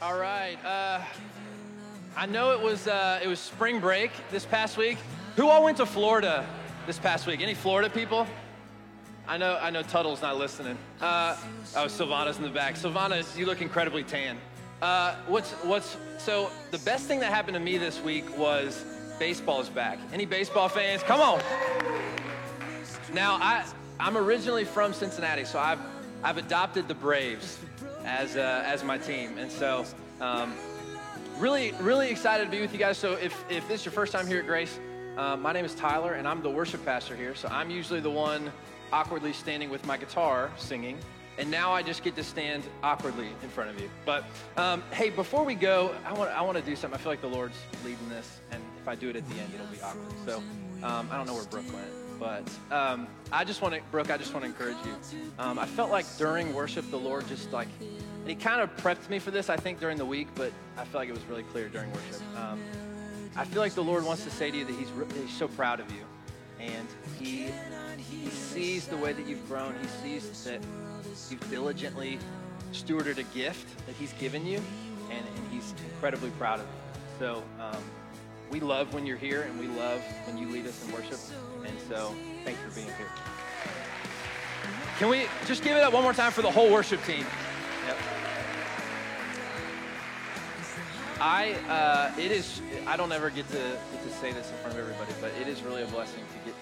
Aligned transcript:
All 0.00 0.16
right. 0.16 0.56
Uh, 0.64 1.00
I 2.16 2.26
know 2.26 2.52
it 2.52 2.60
was 2.60 2.86
uh, 2.86 3.18
it 3.20 3.26
was 3.26 3.40
spring 3.40 3.80
break 3.80 4.12
this 4.30 4.44
past 4.44 4.76
week. 4.76 4.96
Who 5.34 5.48
all 5.48 5.64
went 5.64 5.78
to 5.78 5.86
Florida 5.86 6.46
this 6.86 7.00
past 7.00 7.26
week? 7.26 7.40
Any 7.40 7.54
Florida 7.54 7.90
people? 7.90 8.24
I 9.26 9.38
know 9.38 9.58
I 9.60 9.70
know 9.70 9.82
Tuttle's 9.82 10.22
not 10.22 10.36
listening. 10.36 10.78
Uh, 11.00 11.36
oh, 11.74 11.86
Silvana's 11.86 12.36
in 12.36 12.44
the 12.44 12.48
back. 12.48 12.76
Silvana, 12.76 13.36
you 13.36 13.44
look 13.44 13.60
incredibly 13.60 14.04
tan. 14.04 14.38
Uh, 14.80 15.16
what's 15.26 15.50
what's 15.64 15.96
so 16.16 16.48
the 16.70 16.78
best 16.78 17.08
thing 17.08 17.18
that 17.18 17.32
happened 17.32 17.54
to 17.54 17.60
me 17.60 17.76
this 17.76 18.00
week 18.00 18.38
was 18.38 18.84
baseball 19.18 19.60
is 19.60 19.68
back. 19.68 19.98
Any 20.12 20.26
baseball 20.26 20.68
fans? 20.68 21.02
Come 21.02 21.20
on. 21.20 21.40
Now 23.12 23.34
I 23.40 23.64
I'm 23.98 24.16
originally 24.16 24.64
from 24.64 24.92
Cincinnati, 24.92 25.44
so 25.44 25.58
I've 25.58 25.80
I've 26.22 26.38
adopted 26.38 26.86
the 26.86 26.94
Braves 26.94 27.58
as, 28.08 28.36
uh, 28.36 28.62
as 28.64 28.82
my 28.82 28.96
team. 28.98 29.36
And 29.38 29.50
so, 29.50 29.84
um, 30.20 30.54
really, 31.38 31.72
really 31.80 32.10
excited 32.10 32.44
to 32.46 32.50
be 32.50 32.60
with 32.60 32.72
you 32.72 32.78
guys. 32.78 32.96
So, 32.96 33.12
if, 33.12 33.44
if 33.50 33.68
this 33.68 33.80
is 33.80 33.86
your 33.86 33.92
first 33.92 34.12
time 34.12 34.26
here 34.26 34.40
at 34.40 34.46
Grace, 34.46 34.80
uh, 35.16 35.36
my 35.36 35.52
name 35.52 35.64
is 35.64 35.74
Tyler, 35.74 36.14
and 36.14 36.26
I'm 36.26 36.42
the 36.42 36.50
worship 36.50 36.84
pastor 36.84 37.14
here. 37.14 37.34
So, 37.34 37.48
I'm 37.48 37.70
usually 37.70 38.00
the 38.00 38.10
one 38.10 38.50
awkwardly 38.92 39.34
standing 39.34 39.68
with 39.68 39.84
my 39.84 39.98
guitar 39.98 40.50
singing. 40.56 40.98
And 41.36 41.50
now 41.52 41.70
I 41.70 41.82
just 41.82 42.02
get 42.02 42.16
to 42.16 42.24
stand 42.24 42.64
awkwardly 42.82 43.28
in 43.44 43.48
front 43.48 43.70
of 43.70 43.80
you. 43.80 43.88
But 44.04 44.24
um, 44.56 44.82
hey, 44.90 45.10
before 45.10 45.44
we 45.44 45.54
go, 45.54 45.94
I 46.04 46.12
want, 46.12 46.30
I 46.30 46.42
want 46.42 46.58
to 46.58 46.64
do 46.64 46.74
something. 46.74 46.98
I 46.98 47.00
feel 47.00 47.12
like 47.12 47.20
the 47.20 47.28
Lord's 47.28 47.58
leading 47.84 48.08
this, 48.08 48.40
and 48.50 48.60
if 48.80 48.88
I 48.88 48.96
do 48.96 49.08
it 49.08 49.14
at 49.14 49.28
the 49.28 49.36
end, 49.36 49.52
it'll 49.54 49.66
be 49.68 49.80
awkward. 49.80 50.12
So 50.26 50.38
um, 50.82 51.08
I 51.12 51.16
don't 51.16 51.26
know 51.26 51.34
where 51.34 51.44
Brooke 51.44 51.72
went. 51.72 51.86
But 52.18 52.50
um, 52.72 53.06
I 53.30 53.44
just 53.44 53.62
want 53.62 53.74
to, 53.74 53.80
Brooke, 53.92 54.10
I 54.10 54.16
just 54.16 54.34
want 54.34 54.44
to 54.44 54.50
encourage 54.50 54.76
you. 54.84 55.20
Um, 55.38 55.58
I 55.58 55.66
felt 55.66 55.90
like 55.90 56.04
during 56.16 56.52
worship, 56.52 56.90
the 56.90 56.98
Lord 56.98 57.28
just 57.28 57.52
like, 57.52 57.68
He 58.28 58.34
kind 58.34 58.60
of 58.60 58.74
prepped 58.76 59.08
me 59.08 59.18
for 59.18 59.30
this, 59.30 59.48
I 59.48 59.56
think, 59.56 59.80
during 59.80 59.96
the 59.96 60.04
week, 60.04 60.28
but 60.34 60.52
I 60.76 60.84
feel 60.84 61.00
like 61.00 61.08
it 61.08 61.14
was 61.14 61.24
really 61.24 61.44
clear 61.44 61.68
during 61.68 61.90
worship. 61.90 62.20
Um, 62.36 62.60
I 63.36 63.44
feel 63.44 63.60
like 63.62 63.74
the 63.74 63.84
Lord 63.84 64.04
wants 64.04 64.24
to 64.24 64.30
say 64.30 64.50
to 64.50 64.56
you 64.56 64.64
that 64.64 64.74
He's, 64.74 64.90
he's 65.14 65.36
so 65.36 65.48
proud 65.48 65.80
of 65.80 65.90
you. 65.90 66.02
And 66.60 66.88
he, 67.18 67.48
he 67.98 68.28
sees 68.28 68.86
the 68.86 68.96
way 68.96 69.12
that 69.12 69.26
you've 69.26 69.46
grown. 69.48 69.74
He 69.80 69.88
sees 70.02 70.44
that 70.44 70.60
you've 71.30 71.50
diligently 71.50 72.18
stewarded 72.72 73.18
a 73.18 73.22
gift 73.34 73.86
that 73.86 73.94
He's 73.96 74.12
given 74.14 74.44
you, 74.44 74.60
and, 75.10 75.24
and 75.26 75.52
He's 75.52 75.72
incredibly 75.94 76.30
proud 76.30 76.60
of 76.60 76.66
you. 76.66 77.00
So, 77.18 77.42
um, 77.60 77.82
we 78.50 78.60
love 78.60 78.94
when 78.94 79.06
you're 79.06 79.16
here 79.16 79.42
and 79.42 79.58
we 79.58 79.66
love 79.66 80.00
when 80.26 80.38
you 80.38 80.48
lead 80.48 80.66
us 80.66 80.84
in 80.84 80.92
worship. 80.92 81.18
And 81.66 81.78
so 81.88 82.14
thanks 82.44 82.60
for 82.60 82.70
being 82.70 82.86
here. 82.86 83.06
Can 84.98 85.08
we 85.08 85.26
just 85.46 85.62
give 85.62 85.76
it 85.76 85.82
up 85.82 85.92
one 85.92 86.02
more 86.02 86.12
time 86.12 86.32
for 86.32 86.42
the 86.42 86.50
whole 86.50 86.72
worship 86.72 87.02
team? 87.04 87.24
I, 91.20 91.54
uh, 91.68 92.20
it 92.20 92.30
is, 92.30 92.60
I 92.86 92.96
don't 92.96 93.12
ever 93.12 93.30
get 93.30 93.48
to, 93.48 93.58
get 93.92 94.02
to 94.04 94.10
say 94.10 94.32
this 94.32 94.50
in 94.50 94.56
front 94.58 94.74
of 94.74 94.80
everybody, 94.80 95.12
but 95.20 95.32
it 95.40 95.48
is 95.48 95.62
really 95.62 95.82
a 95.82 95.86
blessing 95.86 96.20
to 96.20 96.50
get 96.50 96.54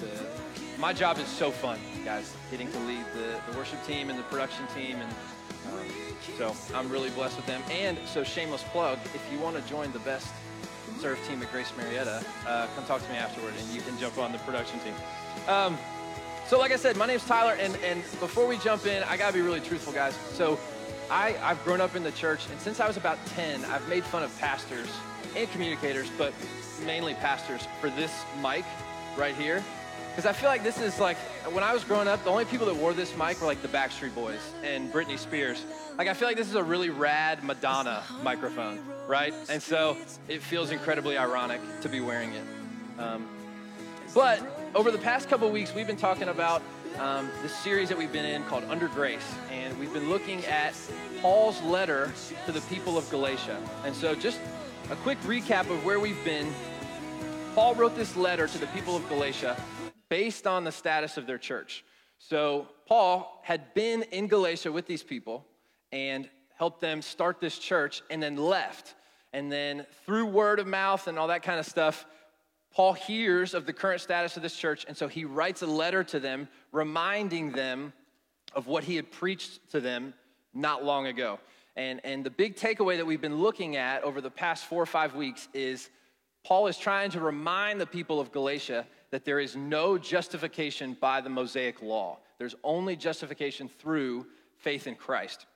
to, 0.00 0.80
my 0.80 0.92
job 0.92 1.18
is 1.18 1.26
so 1.26 1.50
fun, 1.50 1.78
guys, 2.04 2.34
getting 2.50 2.70
to 2.70 2.78
lead 2.80 3.04
the, 3.14 3.40
the 3.50 3.58
worship 3.58 3.84
team 3.84 4.10
and 4.10 4.18
the 4.18 4.22
production 4.24 4.66
team. 4.68 4.96
And 4.96 5.10
um, 5.72 5.86
so 6.36 6.54
I'm 6.74 6.88
really 6.88 7.10
blessed 7.10 7.36
with 7.36 7.46
them. 7.46 7.62
And 7.70 7.98
so 8.06 8.22
shameless 8.22 8.62
plug, 8.64 8.98
if 9.14 9.26
you 9.32 9.38
want 9.38 9.56
to 9.56 9.68
join 9.68 9.92
the 9.92 9.98
best 10.00 10.28
serve 11.00 11.18
team 11.28 11.42
at 11.42 11.50
Grace 11.52 11.72
Marietta, 11.76 12.24
uh, 12.46 12.66
come 12.74 12.84
talk 12.86 13.04
to 13.04 13.12
me 13.12 13.18
afterward 13.18 13.54
and 13.58 13.68
you 13.70 13.80
can 13.80 13.98
jump 13.98 14.18
on 14.18 14.32
the 14.32 14.38
production 14.38 14.78
team. 14.80 14.94
Um, 15.48 15.76
so 16.46 16.58
like 16.58 16.72
I 16.72 16.76
said, 16.76 16.96
my 16.96 17.06
name's 17.06 17.26
Tyler, 17.26 17.54
and, 17.60 17.76
and 17.84 18.00
before 18.20 18.46
we 18.46 18.56
jump 18.58 18.86
in, 18.86 19.02
I 19.02 19.18
gotta 19.18 19.34
be 19.34 19.42
really 19.42 19.60
truthful, 19.60 19.92
guys. 19.92 20.14
So 20.32 20.58
I, 21.10 21.36
I've 21.42 21.62
grown 21.64 21.80
up 21.80 21.96
in 21.96 22.02
the 22.02 22.12
church, 22.12 22.48
and 22.50 22.60
since 22.60 22.80
I 22.80 22.86
was 22.86 22.96
about 22.96 23.18
10, 23.26 23.64
I've 23.66 23.86
made 23.88 24.04
fun 24.04 24.22
of 24.22 24.38
pastors 24.38 24.88
and 25.36 25.50
communicators, 25.50 26.10
but 26.18 26.32
mainly 26.84 27.14
pastors, 27.14 27.66
for 27.80 27.90
this 27.90 28.12
mic 28.42 28.64
right 29.16 29.34
here. 29.34 29.62
Because 30.10 30.26
I 30.26 30.32
feel 30.32 30.48
like 30.48 30.62
this 30.62 30.80
is 30.80 30.98
like, 30.98 31.16
when 31.52 31.62
I 31.62 31.72
was 31.72 31.84
growing 31.84 32.08
up, 32.08 32.22
the 32.24 32.30
only 32.30 32.44
people 32.44 32.66
that 32.66 32.76
wore 32.76 32.92
this 32.92 33.16
mic 33.16 33.40
were 33.40 33.46
like 33.46 33.62
the 33.62 33.68
Backstreet 33.68 34.14
Boys 34.14 34.40
and 34.64 34.92
Britney 34.92 35.18
Spears. 35.18 35.64
Like, 35.96 36.08
I 36.08 36.14
feel 36.14 36.28
like 36.28 36.36
this 36.36 36.48
is 36.48 36.54
a 36.54 36.62
really 36.62 36.90
rad 36.90 37.44
Madonna 37.44 38.02
microphone 38.22 38.80
right? 39.08 39.34
And 39.48 39.60
so 39.60 39.96
it 40.28 40.42
feels 40.42 40.70
incredibly 40.70 41.18
ironic 41.18 41.60
to 41.80 41.88
be 41.88 42.00
wearing 42.00 42.32
it. 42.34 42.44
Um, 42.98 43.26
but 44.14 44.40
over 44.74 44.90
the 44.90 44.98
past 44.98 45.28
couple 45.28 45.50
weeks, 45.50 45.74
we've 45.74 45.86
been 45.86 45.96
talking 45.96 46.28
about 46.28 46.62
um, 46.98 47.30
the 47.42 47.48
series 47.48 47.88
that 47.88 47.96
we've 47.96 48.12
been 48.12 48.24
in 48.24 48.42
called 48.44 48.64
Under 48.68 48.88
Grace, 48.88 49.34
and 49.52 49.78
we've 49.78 49.92
been 49.92 50.08
looking 50.08 50.44
at 50.46 50.74
Paul's 51.20 51.62
letter 51.62 52.12
to 52.46 52.52
the 52.52 52.60
people 52.62 52.98
of 52.98 53.08
Galatia. 53.10 53.56
And 53.84 53.94
so, 53.94 54.14
just 54.14 54.40
a 54.90 54.96
quick 54.96 55.20
recap 55.20 55.70
of 55.70 55.84
where 55.84 56.00
we've 56.00 56.22
been. 56.24 56.52
Paul 57.54 57.74
wrote 57.74 57.94
this 57.96 58.16
letter 58.16 58.46
to 58.46 58.58
the 58.58 58.66
people 58.68 58.96
of 58.96 59.08
Galatia 59.08 59.60
based 60.08 60.46
on 60.46 60.64
the 60.64 60.72
status 60.72 61.16
of 61.16 61.26
their 61.26 61.38
church. 61.38 61.84
So, 62.18 62.66
Paul 62.86 63.40
had 63.44 63.74
been 63.74 64.02
in 64.04 64.26
Galatia 64.26 64.72
with 64.72 64.86
these 64.86 65.02
people 65.02 65.46
and 65.92 66.28
helped 66.56 66.80
them 66.80 67.00
start 67.00 67.40
this 67.40 67.58
church 67.58 68.02
and 68.10 68.22
then 68.22 68.36
left. 68.36 68.94
And 69.32 69.52
then 69.52 69.86
through 70.04 70.26
word 70.26 70.58
of 70.58 70.66
mouth 70.66 71.06
and 71.06 71.18
all 71.18 71.28
that 71.28 71.42
kind 71.42 71.60
of 71.60 71.66
stuff, 71.66 72.06
Paul 72.78 72.92
hears 72.92 73.54
of 73.54 73.66
the 73.66 73.72
current 73.72 74.00
status 74.00 74.36
of 74.36 74.44
this 74.44 74.54
church. 74.54 74.84
And 74.86 74.96
so 74.96 75.08
he 75.08 75.24
writes 75.24 75.62
a 75.62 75.66
letter 75.66 76.04
to 76.04 76.20
them, 76.20 76.46
reminding 76.70 77.50
them 77.50 77.92
of 78.54 78.68
what 78.68 78.84
he 78.84 78.94
had 78.94 79.10
preached 79.10 79.72
to 79.72 79.80
them 79.80 80.14
not 80.54 80.84
long 80.84 81.08
ago. 81.08 81.40
And, 81.74 82.00
and 82.04 82.22
the 82.22 82.30
big 82.30 82.54
takeaway 82.54 82.96
that 82.96 83.04
we've 83.04 83.20
been 83.20 83.38
looking 83.38 83.74
at 83.74 84.04
over 84.04 84.20
the 84.20 84.30
past 84.30 84.66
four 84.66 84.80
or 84.80 84.86
five 84.86 85.16
weeks 85.16 85.48
is 85.52 85.90
Paul 86.44 86.68
is 86.68 86.78
trying 86.78 87.10
to 87.10 87.20
remind 87.20 87.80
the 87.80 87.86
people 87.86 88.20
of 88.20 88.30
Galatia 88.30 88.86
that 89.10 89.24
there 89.24 89.40
is 89.40 89.56
no 89.56 89.98
justification 89.98 90.96
by 91.00 91.20
the 91.20 91.28
Mosaic 91.28 91.82
law. 91.82 92.20
There's 92.38 92.54
only 92.62 92.94
justification 92.94 93.68
through 93.68 94.24
faith 94.56 94.86
in 94.86 94.94
Christ. 94.94 95.46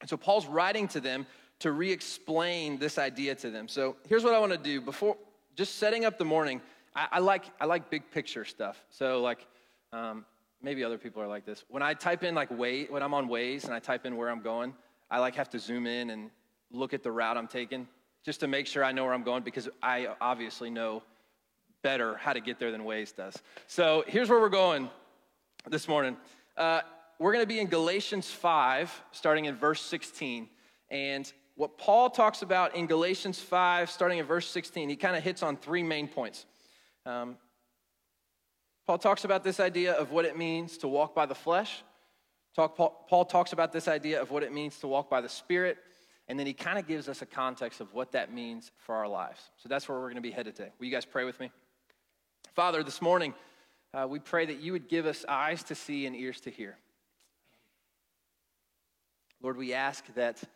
And 0.00 0.10
so 0.10 0.16
Paul's 0.16 0.46
writing 0.46 0.88
to 0.88 0.98
them 0.98 1.24
to 1.60 1.70
re 1.70 1.92
explain 1.92 2.78
this 2.78 2.98
idea 2.98 3.36
to 3.36 3.50
them. 3.50 3.68
So 3.68 3.94
here's 4.08 4.24
what 4.24 4.34
I 4.34 4.40
want 4.40 4.50
to 4.50 4.58
do 4.58 4.80
before 4.80 5.16
just 5.54 5.76
setting 5.76 6.04
up 6.04 6.18
the 6.18 6.24
morning. 6.24 6.60
I, 6.94 7.08
I 7.12 7.18
like, 7.20 7.44
I 7.60 7.66
like 7.66 7.90
big 7.90 8.10
picture 8.10 8.44
stuff. 8.44 8.82
So, 8.90 9.20
like, 9.22 9.46
um, 9.92 10.24
maybe 10.62 10.84
other 10.84 10.98
people 10.98 11.22
are 11.22 11.28
like 11.28 11.44
this. 11.44 11.64
When 11.68 11.82
I 11.82 11.94
type 11.94 12.24
in, 12.24 12.34
like, 12.34 12.50
way, 12.50 12.84
when 12.84 13.02
I'm 13.02 13.14
on 13.14 13.28
Waze 13.28 13.64
and 13.64 13.74
I 13.74 13.78
type 13.78 14.06
in 14.06 14.16
where 14.16 14.30
I'm 14.30 14.42
going, 14.42 14.74
I 15.10 15.18
like 15.18 15.34
have 15.36 15.50
to 15.50 15.58
zoom 15.58 15.86
in 15.86 16.10
and 16.10 16.30
look 16.72 16.94
at 16.94 17.02
the 17.02 17.12
route 17.12 17.36
I'm 17.36 17.46
taking 17.46 17.86
just 18.24 18.40
to 18.40 18.48
make 18.48 18.66
sure 18.66 18.82
I 18.82 18.92
know 18.92 19.04
where 19.04 19.12
I'm 19.12 19.22
going 19.22 19.42
because 19.42 19.68
I 19.82 20.08
obviously 20.20 20.70
know 20.70 21.02
better 21.82 22.16
how 22.16 22.32
to 22.32 22.40
get 22.40 22.58
there 22.58 22.72
than 22.72 22.82
Waze 22.82 23.14
does. 23.14 23.36
So 23.66 24.04
here's 24.06 24.30
where 24.30 24.40
we're 24.40 24.48
going 24.48 24.88
this 25.68 25.86
morning. 25.86 26.16
Uh, 26.56 26.80
we're 27.18 27.32
going 27.32 27.42
to 27.42 27.48
be 27.48 27.60
in 27.60 27.68
Galatians 27.68 28.30
5, 28.30 29.02
starting 29.12 29.44
in 29.44 29.54
verse 29.54 29.82
16. 29.82 30.48
And 30.90 31.30
what 31.56 31.78
Paul 31.78 32.10
talks 32.10 32.42
about 32.42 32.74
in 32.74 32.86
Galatians 32.86 33.38
5, 33.38 33.90
starting 33.90 34.18
in 34.18 34.26
verse 34.26 34.48
16, 34.48 34.88
he 34.88 34.96
kind 34.96 35.16
of 35.16 35.22
hits 35.22 35.42
on 35.42 35.56
three 35.56 35.82
main 35.82 36.08
points. 36.08 36.46
Um, 37.06 37.36
Paul 38.86 38.98
talks 38.98 39.24
about 39.24 39.44
this 39.44 39.60
idea 39.60 39.92
of 39.92 40.10
what 40.10 40.24
it 40.24 40.36
means 40.36 40.78
to 40.78 40.88
walk 40.88 41.14
by 41.14 41.26
the 41.26 41.34
flesh. 41.34 41.82
Talk, 42.54 42.76
Paul, 42.76 43.06
Paul 43.08 43.24
talks 43.24 43.52
about 43.52 43.72
this 43.72 43.88
idea 43.88 44.20
of 44.20 44.30
what 44.30 44.42
it 44.42 44.52
means 44.52 44.78
to 44.80 44.88
walk 44.88 45.08
by 45.08 45.20
the 45.20 45.28
Spirit. 45.28 45.78
And 46.28 46.38
then 46.38 46.46
he 46.46 46.52
kind 46.52 46.78
of 46.78 46.86
gives 46.86 47.08
us 47.08 47.20
a 47.22 47.26
context 47.26 47.80
of 47.80 47.92
what 47.92 48.12
that 48.12 48.32
means 48.32 48.70
for 48.78 48.94
our 48.94 49.08
lives. 49.08 49.40
So 49.56 49.68
that's 49.68 49.88
where 49.88 49.98
we're 49.98 50.06
going 50.06 50.16
to 50.16 50.22
be 50.22 50.30
headed 50.30 50.56
today. 50.56 50.70
Will 50.78 50.86
you 50.86 50.92
guys 50.92 51.04
pray 51.04 51.24
with 51.24 51.38
me? 51.40 51.50
Father, 52.54 52.82
this 52.82 53.02
morning, 53.02 53.34
uh, 53.92 54.06
we 54.08 54.18
pray 54.18 54.46
that 54.46 54.60
you 54.60 54.72
would 54.72 54.88
give 54.88 55.06
us 55.06 55.24
eyes 55.28 55.62
to 55.64 55.74
see 55.74 56.06
and 56.06 56.16
ears 56.16 56.40
to 56.42 56.50
hear. 56.50 56.78
Lord, 59.42 59.56
we 59.56 59.74
ask 59.74 60.04
that, 60.14 60.42
um, 60.42 60.48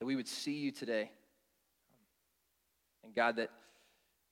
that 0.00 0.06
we 0.06 0.16
would 0.16 0.26
see 0.26 0.54
you 0.54 0.72
today. 0.72 1.10
And 3.04 3.14
God, 3.14 3.36
that 3.36 3.50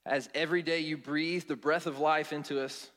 as 0.05 0.29
every 0.35 0.63
day 0.63 0.81
you 0.81 0.97
breathe 0.97 1.45
the 1.45 1.57
breath 1.57 1.87
of 1.87 1.99
life 1.99 2.33
into 2.33 2.61
us, 2.61 2.91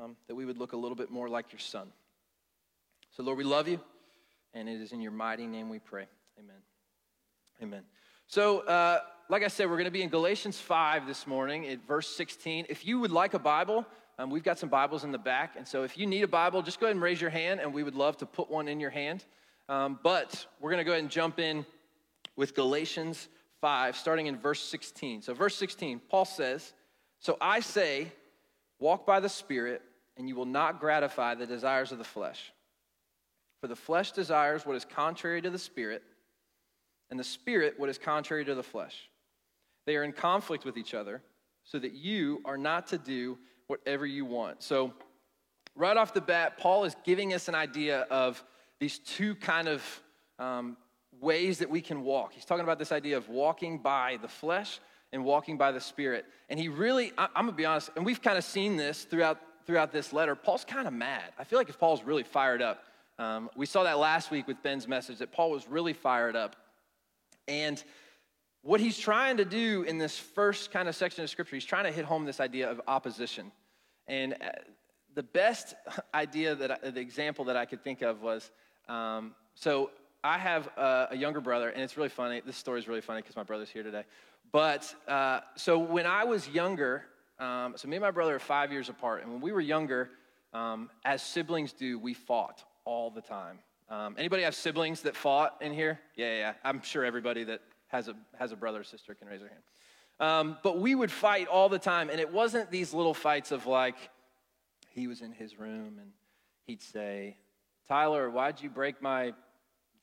um, 0.00 0.16
that 0.28 0.34
we 0.34 0.44
would 0.44 0.56
look 0.56 0.72
a 0.72 0.76
little 0.76 0.96
bit 0.96 1.10
more 1.10 1.28
like 1.28 1.52
your 1.52 1.58
son. 1.58 1.88
So, 3.10 3.22
Lord, 3.22 3.38
we 3.38 3.44
love 3.44 3.68
you, 3.68 3.80
and 4.54 4.68
it 4.68 4.80
is 4.80 4.92
in 4.92 5.00
your 5.00 5.12
mighty 5.12 5.46
name 5.46 5.68
we 5.68 5.80
pray. 5.80 6.06
Amen. 6.38 6.56
Amen. 7.62 7.82
So, 8.28 8.60
uh, 8.60 9.00
like 9.28 9.42
I 9.42 9.48
said, 9.48 9.68
we're 9.68 9.76
going 9.76 9.84
to 9.84 9.90
be 9.90 10.02
in 10.02 10.08
Galatians 10.08 10.58
5 10.58 11.06
this 11.06 11.26
morning 11.26 11.66
at 11.66 11.84
verse 11.86 12.08
16. 12.08 12.66
If 12.68 12.86
you 12.86 13.00
would 13.00 13.10
like 13.10 13.34
a 13.34 13.38
Bible, 13.38 13.86
um, 14.18 14.30
we've 14.30 14.42
got 14.42 14.58
some 14.58 14.68
Bibles 14.68 15.02
in 15.02 15.10
the 15.10 15.18
back. 15.18 15.54
And 15.56 15.66
so 15.66 15.82
if 15.82 15.98
you 15.98 16.06
need 16.06 16.22
a 16.22 16.28
Bible, 16.28 16.62
just 16.62 16.78
go 16.78 16.86
ahead 16.86 16.96
and 16.96 17.02
raise 17.02 17.20
your 17.20 17.30
hand, 17.30 17.60
and 17.60 17.72
we 17.72 17.82
would 17.82 17.94
love 17.96 18.16
to 18.18 18.26
put 18.26 18.50
one 18.50 18.68
in 18.68 18.78
your 18.78 18.90
hand. 18.90 19.24
Um, 19.68 19.98
but 20.02 20.46
we're 20.60 20.70
going 20.70 20.78
to 20.78 20.84
go 20.84 20.92
ahead 20.92 21.02
and 21.02 21.10
jump 21.10 21.38
in 21.38 21.64
with 22.36 22.54
Galatians 22.54 23.28
5, 23.60 23.96
starting 23.96 24.26
in 24.26 24.36
verse 24.36 24.60
16. 24.60 25.22
So, 25.22 25.34
verse 25.34 25.56
16, 25.56 26.00
Paul 26.08 26.24
says, 26.24 26.72
So 27.18 27.36
I 27.40 27.60
say, 27.60 28.12
walk 28.78 29.06
by 29.06 29.20
the 29.20 29.28
Spirit, 29.28 29.82
and 30.16 30.28
you 30.28 30.36
will 30.36 30.44
not 30.44 30.80
gratify 30.80 31.34
the 31.34 31.46
desires 31.46 31.92
of 31.92 31.98
the 31.98 32.04
flesh. 32.04 32.52
For 33.60 33.68
the 33.68 33.76
flesh 33.76 34.12
desires 34.12 34.66
what 34.66 34.76
is 34.76 34.84
contrary 34.84 35.40
to 35.40 35.48
the 35.48 35.58
spirit, 35.58 36.02
and 37.10 37.18
the 37.18 37.24
spirit 37.24 37.74
what 37.78 37.88
is 37.88 37.96
contrary 37.96 38.44
to 38.44 38.54
the 38.54 38.62
flesh. 38.62 39.08
They 39.86 39.96
are 39.96 40.04
in 40.04 40.12
conflict 40.12 40.66
with 40.66 40.76
each 40.76 40.92
other, 40.92 41.22
so 41.64 41.78
that 41.78 41.94
you 41.94 42.42
are 42.44 42.58
not 42.58 42.86
to 42.88 42.98
do 42.98 43.38
whatever 43.66 44.04
you 44.04 44.26
want. 44.26 44.62
So, 44.62 44.92
right 45.74 45.96
off 45.96 46.12
the 46.12 46.20
bat, 46.20 46.58
Paul 46.58 46.84
is 46.84 46.94
giving 47.04 47.32
us 47.32 47.48
an 47.48 47.54
idea 47.54 48.02
of 48.10 48.44
these 48.80 48.98
two 48.98 49.34
kind 49.36 49.68
of 49.68 50.02
um, 50.38 50.76
ways 51.20 51.58
that 51.58 51.70
we 51.70 51.80
can 51.80 52.02
walk. 52.02 52.32
He's 52.32 52.44
talking 52.44 52.64
about 52.64 52.78
this 52.78 52.92
idea 52.92 53.16
of 53.16 53.28
walking 53.28 53.78
by 53.78 54.18
the 54.20 54.28
flesh 54.28 54.80
and 55.12 55.24
walking 55.24 55.56
by 55.56 55.72
the 55.72 55.80
spirit. 55.80 56.26
And 56.48 56.58
he 56.58 56.68
really, 56.68 57.12
I'm 57.16 57.28
gonna 57.34 57.52
be 57.52 57.64
honest, 57.64 57.90
and 57.96 58.04
we've 58.04 58.20
kind 58.20 58.36
of 58.36 58.44
seen 58.44 58.76
this 58.76 59.04
throughout 59.04 59.40
throughout 59.66 59.92
this 59.92 60.12
letter. 60.12 60.34
Paul's 60.34 60.64
kind 60.64 60.86
of 60.86 60.92
mad. 60.92 61.32
I 61.38 61.44
feel 61.44 61.58
like 61.58 61.68
if 61.68 61.78
Paul's 61.78 62.02
really 62.02 62.22
fired 62.22 62.60
up, 62.60 62.84
um, 63.18 63.48
we 63.56 63.66
saw 63.66 63.84
that 63.84 63.98
last 63.98 64.30
week 64.30 64.46
with 64.46 64.62
Ben's 64.62 64.88
message 64.88 65.18
that 65.18 65.32
Paul 65.32 65.50
was 65.50 65.68
really 65.68 65.92
fired 65.92 66.36
up. 66.36 66.56
And 67.46 67.82
what 68.62 68.80
he's 68.80 68.98
trying 68.98 69.36
to 69.36 69.44
do 69.44 69.82
in 69.82 69.98
this 69.98 70.18
first 70.18 70.70
kind 70.70 70.88
of 70.88 70.96
section 70.96 71.22
of 71.22 71.30
scripture, 71.30 71.56
he's 71.56 71.64
trying 71.64 71.84
to 71.84 71.92
hit 71.92 72.04
home 72.04 72.24
this 72.24 72.40
idea 72.40 72.70
of 72.70 72.80
opposition. 72.86 73.52
And 74.06 74.34
uh, 74.34 74.50
the 75.14 75.22
best 75.22 75.74
idea 76.14 76.54
that 76.54 76.70
I, 76.70 76.90
the 76.90 77.00
example 77.00 77.44
that 77.46 77.56
I 77.56 77.64
could 77.66 77.84
think 77.84 78.02
of 78.02 78.20
was 78.22 78.50
um, 78.88 79.34
so 79.54 79.90
I 80.24 80.38
have 80.38 80.68
a, 80.78 81.08
a, 81.10 81.16
younger 81.16 81.42
brother, 81.42 81.68
and 81.68 81.82
it's 81.82 81.98
really 81.98 82.08
funny. 82.08 82.40
This 82.44 82.56
story 82.56 82.80
is 82.80 82.88
really 82.88 83.02
funny 83.02 83.20
because 83.20 83.36
my 83.36 83.42
brother's 83.42 83.68
here 83.68 83.82
today. 83.82 84.04
But 84.52 84.94
uh, 85.06 85.40
so 85.54 85.78
when 85.78 86.06
I 86.06 86.24
was 86.24 86.48
younger, 86.48 87.04
um, 87.38 87.74
so 87.76 87.88
me 87.88 87.96
and 87.96 88.02
my 88.02 88.10
brother 88.10 88.34
are 88.34 88.40
five 88.40 88.72
years 88.72 88.88
apart, 88.88 89.22
and 89.22 89.30
when 89.30 89.42
we 89.42 89.52
were 89.52 89.60
younger, 89.60 90.08
um, 90.54 90.88
as 91.04 91.22
siblings 91.22 91.74
do, 91.74 91.98
we 91.98 92.14
fought 92.14 92.64
all 92.86 93.10
the 93.10 93.20
time. 93.20 93.58
Um, 93.90 94.16
anybody 94.16 94.44
have 94.44 94.54
siblings 94.54 95.02
that 95.02 95.14
fought 95.14 95.58
in 95.60 95.74
here? 95.74 96.00
Yeah, 96.16 96.32
yeah, 96.32 96.38
yeah. 96.38 96.52
I'm 96.64 96.80
sure 96.80 97.04
everybody 97.04 97.44
that 97.44 97.60
has 97.88 98.08
a, 98.08 98.16
has 98.38 98.50
a 98.50 98.56
brother 98.56 98.80
or 98.80 98.84
sister 98.84 99.14
can 99.14 99.28
raise 99.28 99.40
their 99.40 99.50
hand. 99.50 99.62
Um, 100.20 100.56
but 100.62 100.78
we 100.78 100.94
would 100.94 101.10
fight 101.10 101.48
all 101.48 101.68
the 101.68 101.78
time, 101.78 102.08
and 102.08 102.18
it 102.18 102.32
wasn't 102.32 102.70
these 102.70 102.94
little 102.94 103.14
fights 103.14 103.52
of 103.52 103.66
like, 103.66 103.96
he 104.88 105.06
was 105.06 105.20
in 105.20 105.32
his 105.32 105.58
room 105.58 105.98
and 106.00 106.12
he'd 106.66 106.80
say, 106.80 107.36
Tyler, 107.88 108.30
why'd 108.30 108.62
you 108.62 108.70
break 108.70 109.02
my 109.02 109.34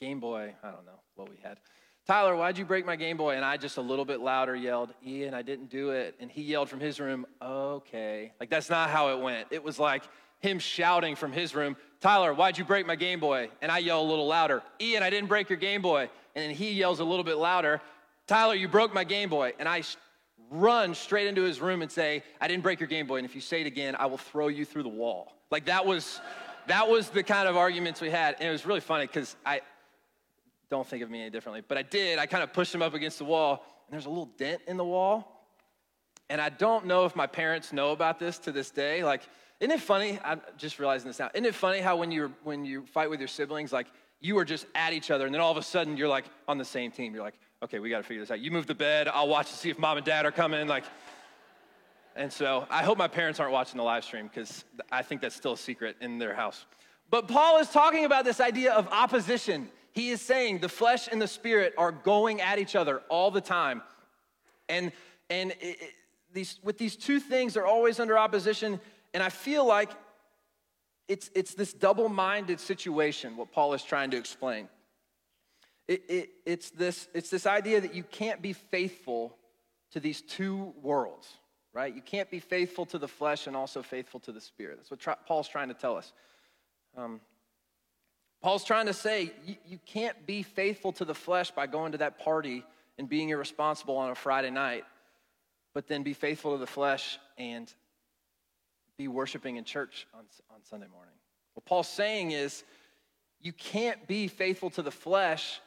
Game 0.01 0.19
Boy? 0.19 0.56
I 0.63 0.71
don't 0.71 0.83
know 0.83 1.00
what 1.15 1.30
we 1.30 1.38
had. 1.44 1.59
Tyler, 2.07 2.36
why'd 2.36 2.57
you 2.57 2.65
break 2.65 2.88
my 2.88 2.95
Game 2.95 3.18
Boy? 3.18 3.36
And 3.36 3.45
I 3.45 3.56
just 3.56 3.77
a 3.77 3.81
little 3.81 4.03
bit 4.03 4.19
louder 4.19 4.56
yelled, 4.56 4.92
Ian, 5.06 5.36
I 5.36 5.44
didn't 5.44 5.69
do 5.69 5.92
it. 5.92 6.15
And 6.19 6.31
he 6.31 6.42
yelled 6.42 6.69
from 6.69 6.80
his 6.80 7.00
room, 7.00 7.27
okay. 7.39 8.31
Like, 8.39 8.50
that's 8.50 8.71
not 8.71 8.89
how 8.89 9.09
it 9.09 9.21
went. 9.21 9.50
It 9.51 9.63
was 9.63 9.77
like 9.77 10.01
him 10.39 10.57
shouting 10.57 11.15
from 11.15 11.31
his 11.31 11.53
room, 11.53 11.77
Tyler, 12.00 12.33
why'd 12.33 12.57
you 12.57 12.65
break 12.65 12.88
my 12.88 12.95
Game 12.95 13.19
Boy? 13.19 13.51
And 13.62 13.71
I 13.71 13.77
yell 13.77 14.01
a 14.01 14.09
little 14.09 14.25
louder, 14.25 14.63
Ian, 14.81 15.03
I 15.03 15.12
didn't 15.12 15.30
break 15.30 15.50
your 15.50 15.59
Game 15.59 15.83
Boy. 15.83 16.09
And 16.36 16.45
then 16.45 16.50
he 16.50 16.71
yells 16.71 17.00
a 17.00 17.04
little 17.04 17.24
bit 17.24 17.38
louder, 17.38 17.80
Tyler, 18.25 18.56
you 18.56 18.68
broke 18.68 18.95
my 18.95 19.04
Game 19.04 19.30
Boy. 19.30 19.54
And 19.59 19.69
I 19.69 19.83
run 20.50 20.95
straight 20.95 21.27
into 21.27 21.44
his 21.44 21.62
room 21.62 21.83
and 21.83 21.92
say, 21.92 22.24
I 22.42 22.47
didn't 22.47 22.63
break 22.63 22.80
your 22.80 22.89
Game 22.89 23.06
Boy. 23.06 23.18
And 23.18 23.25
if 23.25 23.36
you 23.36 23.42
say 23.42 23.62
it 23.62 23.68
again, 23.68 23.95
I 24.00 24.07
will 24.07 24.18
throw 24.18 24.47
you 24.47 24.65
through 24.65 24.83
the 24.83 24.89
wall. 24.89 25.33
Like 25.51 25.65
that 25.65 25.86
was, 25.86 26.19
that 26.68 26.89
was 26.89 27.09
the 27.09 27.21
kind 27.21 27.47
of 27.47 27.56
arguments 27.56 28.01
we 28.01 28.09
had. 28.09 28.36
And 28.39 28.50
it 28.50 28.51
was 28.51 28.65
really 28.65 28.80
funny 28.80 29.06
because 29.06 29.36
I 29.45 29.62
don't 30.71 30.88
think 30.88 31.03
of 31.03 31.12
me 31.12 31.21
any 31.21 31.29
differently, 31.29 31.62
but 31.68 31.77
I 31.77 31.83
did. 31.83 32.18
I 32.18 32.25
kind 32.25 32.44
of 32.44 32.53
pushed 32.53 32.73
him 32.73 32.81
up 32.81 32.94
against 32.95 33.19
the 33.19 33.25
wall, 33.25 33.63
and 33.85 33.94
there's 33.94 34.06
a 34.06 34.09
little 34.09 34.31
dent 34.38 34.62
in 34.68 34.77
the 34.77 34.85
wall. 34.85 35.45
And 36.29 36.39
I 36.39 36.47
don't 36.47 36.85
know 36.85 37.06
if 37.06 37.13
my 37.13 37.27
parents 37.27 37.73
know 37.73 37.91
about 37.91 38.18
this 38.18 38.39
to 38.39 38.53
this 38.53 38.71
day. 38.71 39.03
Like, 39.03 39.21
isn't 39.59 39.71
it 39.71 39.81
funny? 39.81 40.18
I'm 40.23 40.41
just 40.57 40.79
realizing 40.79 41.09
this 41.09 41.19
now. 41.19 41.29
Isn't 41.33 41.45
it 41.45 41.56
funny 41.56 41.79
how 41.79 41.97
when 41.97 42.09
you 42.09 42.33
when 42.44 42.63
you 42.63 42.85
fight 42.85 43.09
with 43.09 43.19
your 43.19 43.27
siblings, 43.27 43.73
like 43.73 43.88
you 44.21 44.38
are 44.38 44.45
just 44.45 44.65
at 44.73 44.94
each 44.94 45.12
other, 45.12 45.25
and 45.25 45.35
then 45.35 45.41
all 45.41 45.51
of 45.51 45.57
a 45.57 45.62
sudden 45.62 45.97
you're 45.97 46.07
like 46.07 46.25
on 46.47 46.57
the 46.57 46.65
same 46.65 46.89
team. 46.89 47.13
You're 47.13 47.23
like, 47.23 47.38
okay, 47.62 47.79
we 47.79 47.89
got 47.89 47.97
to 47.97 48.03
figure 48.03 48.23
this 48.23 48.31
out. 48.31 48.39
You 48.39 48.50
move 48.50 48.65
the 48.65 48.73
bed. 48.73 49.09
I'll 49.09 49.27
watch 49.27 49.51
to 49.51 49.57
see 49.57 49.69
if 49.69 49.77
mom 49.77 49.97
and 49.97 50.06
dad 50.06 50.25
are 50.25 50.31
coming. 50.31 50.68
Like, 50.68 50.85
and 52.15 52.31
so 52.31 52.65
I 52.69 52.81
hope 52.81 52.97
my 52.97 53.09
parents 53.09 53.41
aren't 53.41 53.51
watching 53.51 53.75
the 53.75 53.83
live 53.83 54.06
stream 54.06 54.29
because 54.33 54.63
I 54.89 55.01
think 55.01 55.19
that's 55.19 55.35
still 55.35 55.53
a 55.53 55.57
secret 55.57 55.97
in 56.00 56.18
their 56.18 56.33
house. 56.33 56.65
But 57.09 57.27
Paul 57.27 57.59
is 57.59 57.68
talking 57.68 58.06
about 58.06 58.23
this 58.23 58.39
idea 58.39 58.71
of 58.71 58.88
opposition. 58.88 59.68
He 59.94 60.10
is 60.10 60.22
saying 60.22 60.60
the 60.60 60.70
flesh 60.70 61.08
and 61.12 61.22
the 61.22 61.28
spirit 61.28 61.74
are 61.78 61.92
going 61.92 62.42
at 62.42 62.60
each 62.60 62.76
other 62.76 63.02
all 63.10 63.32
the 63.32 63.42
time, 63.42 63.82
and 64.70 64.92
and 65.30 65.52
it, 65.52 65.82
it, 65.82 65.92
these 66.34 66.60
with 66.64 66.78
these 66.78 66.96
two 66.96 67.20
things, 67.20 67.54
they're 67.54 67.68
always 67.68 68.00
under 68.00 68.18
opposition. 68.18 68.80
And 69.14 69.22
I 69.22 69.30
feel 69.30 69.66
like 69.66 69.92
it's, 71.08 71.30
it's 71.36 71.54
this 71.54 71.74
double 71.74 72.08
minded 72.08 72.60
situation, 72.60 73.36
what 73.36 73.52
Paul 73.52 73.74
is 73.74 73.84
trying 73.84 74.12
to 74.12 74.18
explain. 74.18 74.70
It, 75.88 76.04
it, 76.08 76.30
it's, 76.46 76.70
this, 76.70 77.10
it's 77.14 77.30
this 77.30 77.46
idea 77.46 77.82
that 77.82 77.94
you 77.94 78.04
can't 78.04 78.42
be 78.42 78.54
faithful 78.54 79.36
to 79.92 80.00
these 80.00 80.22
two 80.22 80.74
worlds, 80.82 81.28
right? 81.74 81.94
You 81.94 82.02
can't 82.02 82.32
be 82.32 82.40
faithful 82.40 82.86
to 82.86 82.98
the 82.98 83.10
flesh 83.10 83.48
and 83.48 83.58
also 83.58 83.82
faithful 83.82 84.22
to 84.22 84.32
the 84.32 84.40
spirit. 84.40 84.78
That's 84.78 84.90
what 84.90 85.28
Paul's 85.28 85.50
trying 85.50 85.68
to 85.68 85.74
tell 85.74 85.98
us. 85.98 86.14
Um, 86.96 87.20
Paul's 88.42 88.64
trying 88.64 88.88
to 88.88 88.94
say 88.94 89.32
you, 89.46 89.56
you 89.68 89.80
can't 89.86 90.26
be 90.26 90.44
faithful 90.44 90.92
to 90.94 91.06
the 91.06 91.14
flesh 91.14 91.52
by 91.52 91.68
going 91.68 91.92
to 91.92 92.00
that 92.00 92.20
party 92.20 92.66
and 92.98 93.08
being 93.08 93.30
irresponsible 93.30 93.98
on 93.98 94.10
a 94.10 94.16
Friday 94.16 94.50
night, 94.50 94.84
but 95.74 95.88
then 95.88 96.04
be 96.04 96.14
faithful 96.14 96.54
to 96.54 96.58
the 96.58 96.68
flesh 96.68 97.20
and 97.38 97.72
be 98.98 99.08
worshiping 99.08 99.58
in 99.58 99.64
church 99.64 100.08
on, 100.14 100.22
on 100.54 100.64
Sunday 100.64 100.88
morning. 100.92 101.14
What 101.54 101.66
Paul's 101.66 101.90
saying 101.90 102.32
is 102.32 102.64
you 103.42 103.54
can't 103.54 104.08
be 104.08 104.28
faithful 104.28 104.70
to 104.72 104.82
the 104.82 104.92
flesh 104.92 105.60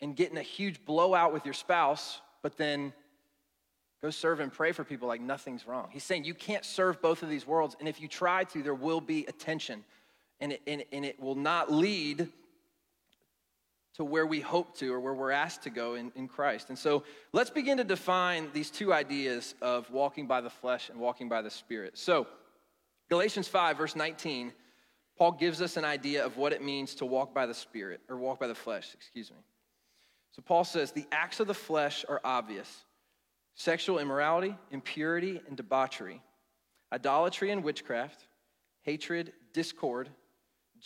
and 0.00 0.14
get 0.14 0.30
in 0.30 0.36
a 0.36 0.42
huge 0.42 0.84
blowout 0.84 1.32
with 1.32 1.44
your 1.44 1.54
spouse, 1.54 2.20
but 2.42 2.56
then 2.56 2.92
go 4.02 4.10
serve 4.10 4.40
and 4.40 4.52
pray 4.52 4.72
for 4.72 4.84
people 4.84 5.08
like 5.08 5.20
nothing's 5.20 5.66
wrong. 5.66 5.88
He's 5.90 6.04
saying 6.04 6.24
you 6.24 6.34
can't 6.34 6.64
serve 6.64 7.00
both 7.00 7.22
of 7.22 7.28
these 7.28 7.46
worlds, 7.46 7.76
and 7.78 7.88
if 7.88 8.00
you 8.00 8.08
try 8.08 8.44
to, 8.44 8.62
there 8.62 8.74
will 8.74 9.00
be 9.00 9.24
a 9.26 9.32
tension, 9.32 9.84
and 10.40 10.52
it, 10.52 10.62
and, 10.66 10.84
and 10.92 11.04
it 11.04 11.20
will 11.20 11.34
not 11.34 11.72
lead 11.72 12.28
to 13.96 14.04
where 14.04 14.26
we 14.26 14.40
hope 14.40 14.76
to 14.76 14.92
or 14.92 15.00
where 15.00 15.14
we're 15.14 15.30
asked 15.30 15.62
to 15.62 15.70
go 15.70 15.94
in, 15.94 16.12
in 16.14 16.28
Christ. 16.28 16.68
And 16.68 16.78
so 16.78 17.04
let's 17.32 17.48
begin 17.48 17.78
to 17.78 17.84
define 17.84 18.50
these 18.52 18.70
two 18.70 18.92
ideas 18.92 19.54
of 19.62 19.90
walking 19.90 20.26
by 20.26 20.42
the 20.42 20.50
flesh 20.50 20.90
and 20.90 21.00
walking 21.00 21.30
by 21.30 21.40
the 21.40 21.50
Spirit. 21.50 21.96
So, 21.96 22.26
Galatians 23.08 23.48
5, 23.48 23.78
verse 23.78 23.96
19, 23.96 24.52
Paul 25.16 25.32
gives 25.32 25.62
us 25.62 25.78
an 25.78 25.84
idea 25.84 26.24
of 26.24 26.36
what 26.36 26.52
it 26.52 26.62
means 26.62 26.94
to 26.96 27.06
walk 27.06 27.32
by 27.32 27.46
the 27.46 27.54
Spirit, 27.54 28.00
or 28.08 28.18
walk 28.18 28.38
by 28.38 28.48
the 28.48 28.54
flesh, 28.54 28.92
excuse 28.92 29.30
me. 29.30 29.38
So 30.32 30.42
Paul 30.42 30.64
says, 30.64 30.92
The 30.92 31.06
acts 31.10 31.40
of 31.40 31.46
the 31.46 31.54
flesh 31.54 32.04
are 32.08 32.20
obvious 32.22 32.84
sexual 33.54 33.98
immorality, 33.98 34.54
impurity, 34.70 35.40
and 35.48 35.56
debauchery, 35.56 36.20
idolatry 36.92 37.50
and 37.50 37.64
witchcraft, 37.64 38.26
hatred, 38.82 39.32
discord, 39.54 40.10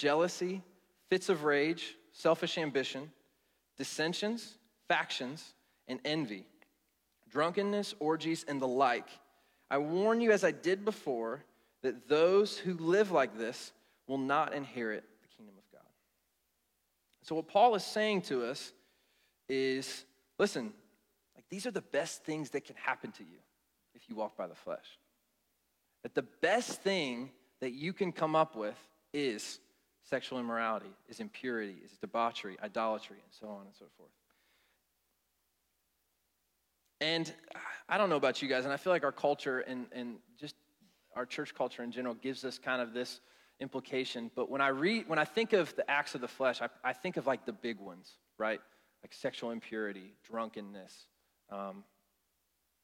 jealousy, 0.00 0.62
fits 1.10 1.28
of 1.28 1.44
rage, 1.44 1.94
selfish 2.12 2.56
ambition, 2.56 3.10
dissensions, 3.76 4.56
factions, 4.88 5.52
and 5.88 6.00
envy, 6.06 6.46
drunkenness, 7.30 7.94
orgies, 8.00 8.46
and 8.48 8.62
the 8.62 8.66
like. 8.66 9.08
I 9.70 9.76
warn 9.76 10.22
you, 10.22 10.32
as 10.32 10.42
I 10.42 10.52
did 10.52 10.86
before, 10.86 11.44
that 11.82 12.08
those 12.08 12.56
who 12.56 12.74
live 12.74 13.10
like 13.10 13.36
this 13.36 13.72
will 14.08 14.18
not 14.18 14.54
inherit 14.54 15.04
the 15.20 15.28
kingdom 15.36 15.54
of 15.58 15.70
God. 15.70 15.88
So, 17.22 17.34
what 17.34 17.46
Paul 17.46 17.74
is 17.74 17.84
saying 17.84 18.22
to 18.22 18.44
us 18.44 18.72
is 19.50 20.04
listen, 20.38 20.72
like 21.36 21.44
these 21.50 21.66
are 21.66 21.70
the 21.70 21.82
best 21.82 22.24
things 22.24 22.50
that 22.50 22.64
can 22.64 22.76
happen 22.76 23.12
to 23.12 23.22
you 23.22 23.38
if 23.94 24.08
you 24.08 24.16
walk 24.16 24.34
by 24.36 24.46
the 24.46 24.54
flesh. 24.54 24.98
That 26.04 26.14
the 26.14 26.26
best 26.40 26.80
thing 26.80 27.30
that 27.60 27.72
you 27.72 27.92
can 27.92 28.12
come 28.12 28.34
up 28.34 28.56
with 28.56 28.78
is 29.12 29.60
sexual 30.10 30.40
immorality, 30.40 30.90
is 31.08 31.20
impurity, 31.20 31.76
is 31.84 31.92
debauchery, 31.98 32.58
idolatry, 32.62 33.16
and 33.24 33.32
so 33.32 33.46
on 33.46 33.64
and 33.64 33.74
so 33.78 33.86
forth. 33.96 34.10
And 37.00 37.32
I 37.88 37.96
don't 37.96 38.10
know 38.10 38.16
about 38.16 38.42
you 38.42 38.48
guys, 38.48 38.64
and 38.64 38.74
I 38.74 38.76
feel 38.76 38.92
like 38.92 39.04
our 39.04 39.12
culture 39.12 39.60
and, 39.60 39.86
and 39.92 40.16
just 40.38 40.56
our 41.16 41.24
church 41.24 41.54
culture 41.54 41.82
in 41.82 41.92
general 41.92 42.14
gives 42.14 42.44
us 42.44 42.58
kind 42.58 42.82
of 42.82 42.92
this 42.92 43.20
implication. 43.60 44.30
But 44.34 44.50
when 44.50 44.60
I 44.60 44.68
read, 44.68 45.08
when 45.08 45.18
I 45.18 45.24
think 45.24 45.52
of 45.52 45.74
the 45.76 45.90
acts 45.90 46.14
of 46.14 46.20
the 46.20 46.28
flesh, 46.28 46.60
I, 46.60 46.68
I 46.84 46.92
think 46.92 47.16
of 47.16 47.26
like 47.26 47.46
the 47.46 47.52
big 47.52 47.78
ones, 47.78 48.18
right? 48.36 48.60
Like 49.02 49.14
sexual 49.14 49.50
impurity, 49.50 50.12
drunkenness, 50.24 51.06
um, 51.50 51.84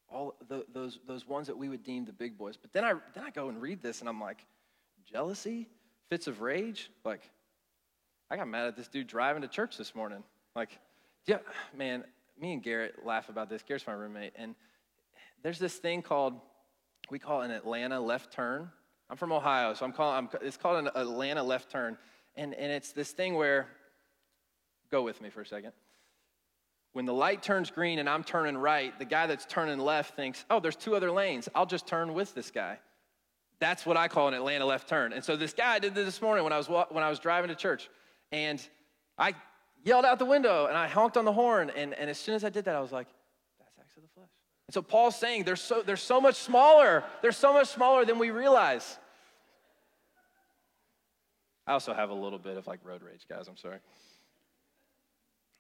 all 0.08 0.34
the, 0.48 0.64
those 0.72 0.98
those 1.06 1.26
ones 1.26 1.46
that 1.48 1.58
we 1.58 1.68
would 1.68 1.82
deem 1.82 2.04
the 2.04 2.12
big 2.12 2.38
boys. 2.38 2.56
But 2.56 2.72
then 2.72 2.84
I 2.84 2.94
then 3.14 3.24
I 3.24 3.30
go 3.30 3.48
and 3.48 3.60
read 3.60 3.82
this, 3.82 4.00
and 4.00 4.08
I'm 4.08 4.20
like, 4.20 4.46
jealousy, 5.04 5.68
fits 6.08 6.26
of 6.26 6.40
rage. 6.40 6.90
Like, 7.04 7.22
I 8.30 8.36
got 8.36 8.48
mad 8.48 8.66
at 8.66 8.76
this 8.76 8.88
dude 8.88 9.06
driving 9.06 9.42
to 9.42 9.48
church 9.48 9.76
this 9.76 9.94
morning. 9.94 10.22
Like, 10.54 10.78
yeah, 11.26 11.38
man. 11.76 12.04
Me 12.38 12.52
and 12.52 12.62
Garrett 12.62 12.96
laugh 13.06 13.30
about 13.30 13.48
this. 13.48 13.62
Garrett's 13.62 13.86
my 13.86 13.94
roommate, 13.94 14.34
and 14.36 14.54
there's 15.42 15.58
this 15.58 15.74
thing 15.76 16.02
called 16.02 16.34
we 17.10 17.18
call 17.18 17.42
it 17.42 17.46
an 17.46 17.50
Atlanta 17.52 18.00
left 18.00 18.32
turn. 18.32 18.70
I'm 19.08 19.16
from 19.16 19.32
Ohio, 19.32 19.74
so 19.74 19.84
I'm 19.84 19.92
calling, 19.92 20.16
I'm, 20.16 20.40
it's 20.42 20.56
called 20.56 20.78
an 20.78 20.90
Atlanta 20.94 21.42
left 21.42 21.70
turn. 21.70 21.96
And, 22.36 22.54
and 22.54 22.72
it's 22.72 22.92
this 22.92 23.12
thing 23.12 23.34
where, 23.34 23.68
go 24.90 25.02
with 25.02 25.20
me 25.20 25.30
for 25.30 25.42
a 25.42 25.46
second. 25.46 25.72
When 26.92 27.04
the 27.04 27.12
light 27.12 27.42
turns 27.42 27.70
green 27.70 27.98
and 27.98 28.08
I'm 28.08 28.24
turning 28.24 28.56
right, 28.56 28.98
the 28.98 29.04
guy 29.04 29.26
that's 29.26 29.46
turning 29.46 29.78
left 29.78 30.16
thinks, 30.16 30.44
oh, 30.50 30.60
there's 30.60 30.76
two 30.76 30.96
other 30.96 31.10
lanes. 31.10 31.48
I'll 31.54 31.66
just 31.66 31.86
turn 31.86 32.14
with 32.14 32.34
this 32.34 32.50
guy. 32.50 32.78
That's 33.58 33.86
what 33.86 33.96
I 33.96 34.08
call 34.08 34.28
an 34.28 34.34
Atlanta 34.34 34.66
left 34.66 34.88
turn. 34.88 35.12
And 35.12 35.24
so 35.24 35.36
this 35.36 35.52
guy 35.52 35.78
did 35.78 35.94
this 35.94 36.20
morning 36.20 36.44
when 36.44 36.52
I 36.52 36.58
was, 36.58 36.68
when 36.68 37.02
I 37.02 37.08
was 37.08 37.18
driving 37.18 37.48
to 37.48 37.54
church. 37.54 37.88
And 38.32 38.66
I 39.18 39.34
yelled 39.84 40.04
out 40.04 40.18
the 40.18 40.26
window 40.26 40.66
and 40.66 40.76
I 40.76 40.88
honked 40.88 41.16
on 41.16 41.24
the 41.24 41.32
horn. 41.32 41.70
And, 41.74 41.94
and 41.94 42.10
as 42.10 42.18
soon 42.18 42.34
as 42.34 42.44
I 42.44 42.50
did 42.50 42.66
that, 42.66 42.76
I 42.76 42.80
was 42.80 42.92
like, 42.92 43.06
that's 43.58 43.72
acts 43.80 43.96
of 43.96 44.02
the 44.02 44.08
flesh. 44.14 44.28
And 44.68 44.74
so 44.74 44.82
Paul's 44.82 45.16
saying 45.16 45.44
they're 45.44 45.56
so, 45.56 45.82
they're 45.82 45.96
so 45.96 46.20
much 46.20 46.36
smaller. 46.36 47.04
They're 47.22 47.32
so 47.32 47.52
much 47.52 47.68
smaller 47.68 48.04
than 48.04 48.18
we 48.18 48.30
realize. 48.30 48.98
I 51.66 51.72
also 51.72 51.94
have 51.94 52.10
a 52.10 52.14
little 52.14 52.38
bit 52.38 52.56
of 52.56 52.66
like 52.66 52.80
road 52.84 53.02
rage, 53.02 53.26
guys. 53.28 53.48
I'm 53.48 53.56
sorry. 53.56 53.78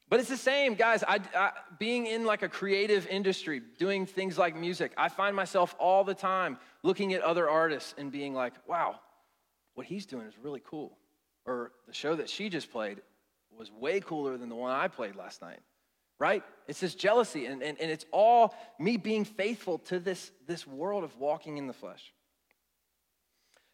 But 0.08 0.20
it's 0.20 0.28
the 0.28 0.36
same, 0.36 0.74
guys. 0.74 1.02
I, 1.02 1.20
I, 1.34 1.50
being 1.78 2.06
in 2.06 2.24
like 2.24 2.42
a 2.42 2.48
creative 2.48 3.06
industry, 3.08 3.60
doing 3.78 4.06
things 4.06 4.38
like 4.38 4.54
music, 4.54 4.92
I 4.96 5.08
find 5.08 5.34
myself 5.34 5.74
all 5.80 6.04
the 6.04 6.14
time 6.14 6.58
looking 6.82 7.12
at 7.12 7.22
other 7.22 7.48
artists 7.48 7.94
and 7.98 8.12
being 8.12 8.32
like, 8.32 8.52
wow, 8.68 9.00
what 9.74 9.86
he's 9.86 10.06
doing 10.06 10.26
is 10.26 10.34
really 10.40 10.62
cool. 10.64 10.96
Or 11.44 11.72
the 11.88 11.92
show 11.92 12.14
that 12.14 12.28
she 12.28 12.48
just 12.48 12.70
played 12.70 13.00
was 13.56 13.70
way 13.72 14.00
cooler 14.00 14.36
than 14.36 14.48
the 14.48 14.54
one 14.54 14.70
I 14.70 14.86
played 14.86 15.16
last 15.16 15.42
night, 15.42 15.60
right? 16.20 16.44
It's 16.68 16.80
this 16.80 16.94
jealousy, 16.94 17.46
and, 17.46 17.62
and, 17.62 17.80
and 17.80 17.90
it's 17.90 18.06
all 18.12 18.54
me 18.78 18.96
being 18.96 19.24
faithful 19.24 19.78
to 19.80 19.98
this, 19.98 20.30
this 20.46 20.66
world 20.66 21.02
of 21.02 21.16
walking 21.18 21.58
in 21.58 21.66
the 21.66 21.72
flesh. 21.72 22.12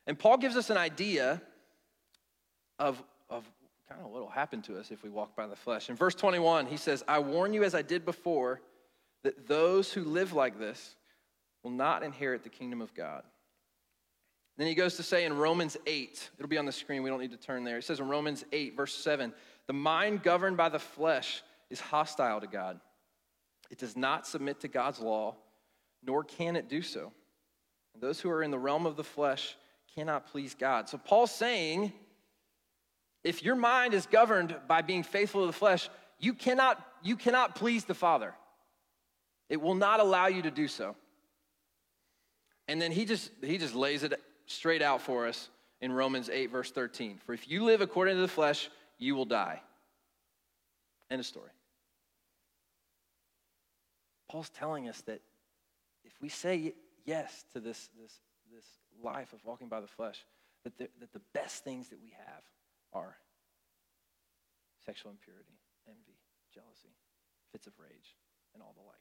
And 0.07 0.19
Paul 0.19 0.39
gives 0.39 0.57
us 0.57 0.71
an 0.71 0.77
idea 0.79 1.43
of, 2.79 3.03
of 3.29 3.45
kind 3.93 4.07
of 4.07 4.13
what 4.13 4.23
will 4.23 4.29
happen 4.29 4.63
to 4.63 4.79
us 4.79 4.91
if 4.91 5.03
we 5.03 5.11
walk 5.11 5.37
by 5.37 5.47
the 5.47 5.57
flesh. 5.57 5.89
In 5.91 5.97
verse 5.97 6.15
21, 6.15 6.67
he 6.67 6.77
says, 6.77 7.05
I 7.07 7.19
warn 7.19 7.53
you 7.53 7.65
as 7.65 7.75
I 7.75 7.83
did 7.83 8.05
before, 8.05 8.61
that 9.25 9.47
those 9.47 9.93
who 9.93 10.05
live 10.05 10.33
like 10.33 10.59
this 10.59 10.97
will 11.63 11.71
not 11.71 12.03
inherit 12.03 12.43
the 12.43 12.49
kingdom 12.49 12.81
of 12.81 12.95
God. 12.95 13.23
Then 14.59 14.67
he 14.67 14.75
goes 14.75 14.97
to 14.97 15.03
say 15.03 15.25
in 15.25 15.37
Romans 15.37 15.77
8, 15.87 16.31
it'll 16.39 16.49
be 16.49 16.59
on 16.59 16.67
the 16.67 16.73
screen, 16.73 17.03
we 17.03 17.11
don't 17.11 17.21
need 17.21 17.31
to 17.31 17.37
turn 17.37 17.65
there. 17.65 17.77
He 17.77 17.83
says 17.83 18.01
in 18.01 18.09
Romans 18.09 18.45
8, 18.53 18.77
verse 18.77 18.95
7, 18.95 19.33
the 19.67 19.73
mind 19.73 20.23
governed 20.23 20.57
by 20.57 20.69
the 20.69 20.79
flesh 20.79 21.43
is 21.71 21.81
hostile 21.81 22.41
to 22.41 22.47
God. 22.47 22.81
It 23.71 23.79
does 23.79 23.97
not 23.97 24.27
submit 24.27 24.61
to 24.61 24.69
God's 24.69 25.01
law, 25.01 25.37
nor 26.03 26.25
can 26.25 26.57
it 26.57 26.69
do 26.69 26.83
so. 26.83 27.13
And 27.95 28.03
those 28.03 28.21
who 28.21 28.31
are 28.31 28.43
in 28.43 28.51
the 28.51 28.59
realm 28.59 28.87
of 28.87 28.97
the 28.97 29.05
flesh 29.05 29.57
cannot 29.95 30.27
please 30.27 30.55
God. 30.55 30.89
So 30.89 30.99
Paul's 30.99 31.31
saying 31.31 31.93
if 33.25 33.43
your 33.43 33.55
mind 33.55 33.95
is 33.95 34.07
governed 34.07 34.55
by 34.67 34.83
being 34.83 35.03
faithful 35.03 35.43
to 35.43 35.47
the 35.47 35.53
flesh, 35.53 35.89
you 36.19 36.35
cannot, 36.35 36.85
you 37.03 37.17
cannot 37.17 37.55
please 37.55 37.85
the 37.85 37.95
Father. 37.95 38.35
It 39.49 39.61
will 39.61 39.75
not 39.75 40.01
allow 40.01 40.27
you 40.27 40.43
to 40.43 40.51
do 40.51 40.69
so. 40.69 40.97
And 42.69 42.81
then 42.81 42.93
he 42.93 43.05
just 43.05 43.31
he 43.43 43.59
just 43.59 43.75
lays 43.75 44.03
it 44.03 44.19
straight 44.47 44.83
out 44.83 45.03
for 45.03 45.27
us 45.27 45.51
in 45.81 45.93
Romans 45.93 46.31
8, 46.31 46.51
verse 46.51 46.71
13. 46.71 47.19
For 47.27 47.35
if 47.35 47.49
you 47.49 47.65
live 47.65 47.81
according 47.81 48.15
to 48.15 48.21
the 48.21 48.29
flesh, 48.29 48.71
you 48.99 49.15
will 49.15 49.25
die. 49.25 49.61
End 51.11 51.21
of 51.21 51.27
story. 51.27 51.51
Paul's 54.31 54.49
telling 54.49 54.89
us 54.89 55.01
that 55.03 55.21
if 56.05 56.13
we 56.23 56.29
say 56.29 56.73
yes 57.05 57.45
to 57.53 57.61
this, 57.61 57.91
this, 58.01 58.15
this 58.55 58.65
life 59.03 59.33
of 59.33 59.45
walking 59.45 59.69
by 59.69 59.81
the 59.81 59.87
flesh, 59.87 60.25
that 60.65 60.79
the, 60.79 60.89
that 61.01 61.13
the 61.13 61.21
best 61.35 61.65
things 61.65 61.89
that 61.89 62.01
we 62.03 62.15
have 62.27 62.43
are 62.93 63.17
sexual 64.85 65.11
impurity, 65.11 65.59
envy, 65.87 66.19
jealousy, 66.53 66.95
fits 67.51 67.67
of 67.67 67.73
rage, 67.79 68.17
and 68.55 68.63
all 68.63 68.75
the 68.77 68.83
like. 68.83 68.97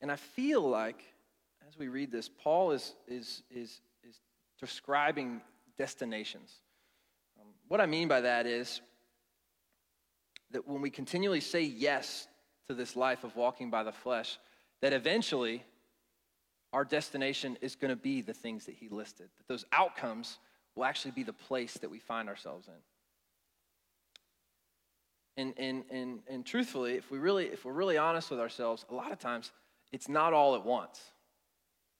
And 0.00 0.10
I 0.10 0.16
feel 0.16 0.62
like, 0.62 1.02
as 1.68 1.78
we 1.78 1.88
read 1.88 2.10
this, 2.10 2.28
Paul 2.28 2.72
is, 2.72 2.94
is, 3.06 3.42
is, 3.50 3.80
is 4.02 4.20
describing 4.58 5.42
destinations. 5.76 6.52
Um, 7.40 7.48
what 7.68 7.80
I 7.80 7.86
mean 7.86 8.08
by 8.08 8.22
that 8.22 8.46
is 8.46 8.80
that 10.52 10.66
when 10.66 10.80
we 10.80 10.90
continually 10.90 11.40
say 11.40 11.62
yes 11.62 12.26
to 12.68 12.74
this 12.74 12.96
life 12.96 13.24
of 13.24 13.36
walking 13.36 13.70
by 13.70 13.82
the 13.82 13.92
flesh, 13.92 14.38
that 14.80 14.92
eventually 14.92 15.64
our 16.72 16.84
destination 16.84 17.58
is 17.60 17.74
going 17.74 17.90
to 17.90 17.96
be 17.96 18.22
the 18.22 18.32
things 18.32 18.66
that 18.66 18.74
he 18.74 18.88
listed, 18.88 19.28
that 19.36 19.48
those 19.48 19.64
outcomes 19.72 20.38
will 20.74 20.84
actually 20.84 21.10
be 21.10 21.22
the 21.22 21.32
place 21.32 21.74
that 21.74 21.90
we 21.90 21.98
find 21.98 22.28
ourselves 22.28 22.68
in. 22.68 22.74
And, 25.36 25.54
and, 25.56 25.84
and, 25.90 26.20
and 26.28 26.46
truthfully, 26.46 26.94
if, 26.94 27.10
we 27.10 27.18
really, 27.18 27.46
if 27.46 27.64
we're 27.64 27.72
really 27.72 27.96
honest 27.98 28.30
with 28.30 28.40
ourselves, 28.40 28.84
a 28.90 28.94
lot 28.94 29.10
of 29.10 29.18
times 29.18 29.52
it's 29.92 30.08
not 30.08 30.32
all 30.32 30.54
at 30.54 30.64
once. 30.64 31.00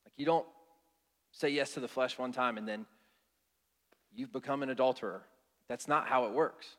Like 0.04 0.12
you 0.16 0.26
don't 0.26 0.46
say 1.32 1.48
yes 1.48 1.74
to 1.74 1.80
the 1.80 1.88
flesh 1.88 2.18
one 2.18 2.32
time 2.32 2.58
and 2.58 2.68
then 2.68 2.86
you've 4.14 4.32
become 4.32 4.62
an 4.62 4.70
adulterer. 4.70 5.22
That's 5.68 5.88
not 5.88 6.06
how 6.06 6.26
it 6.26 6.32
works. 6.32 6.76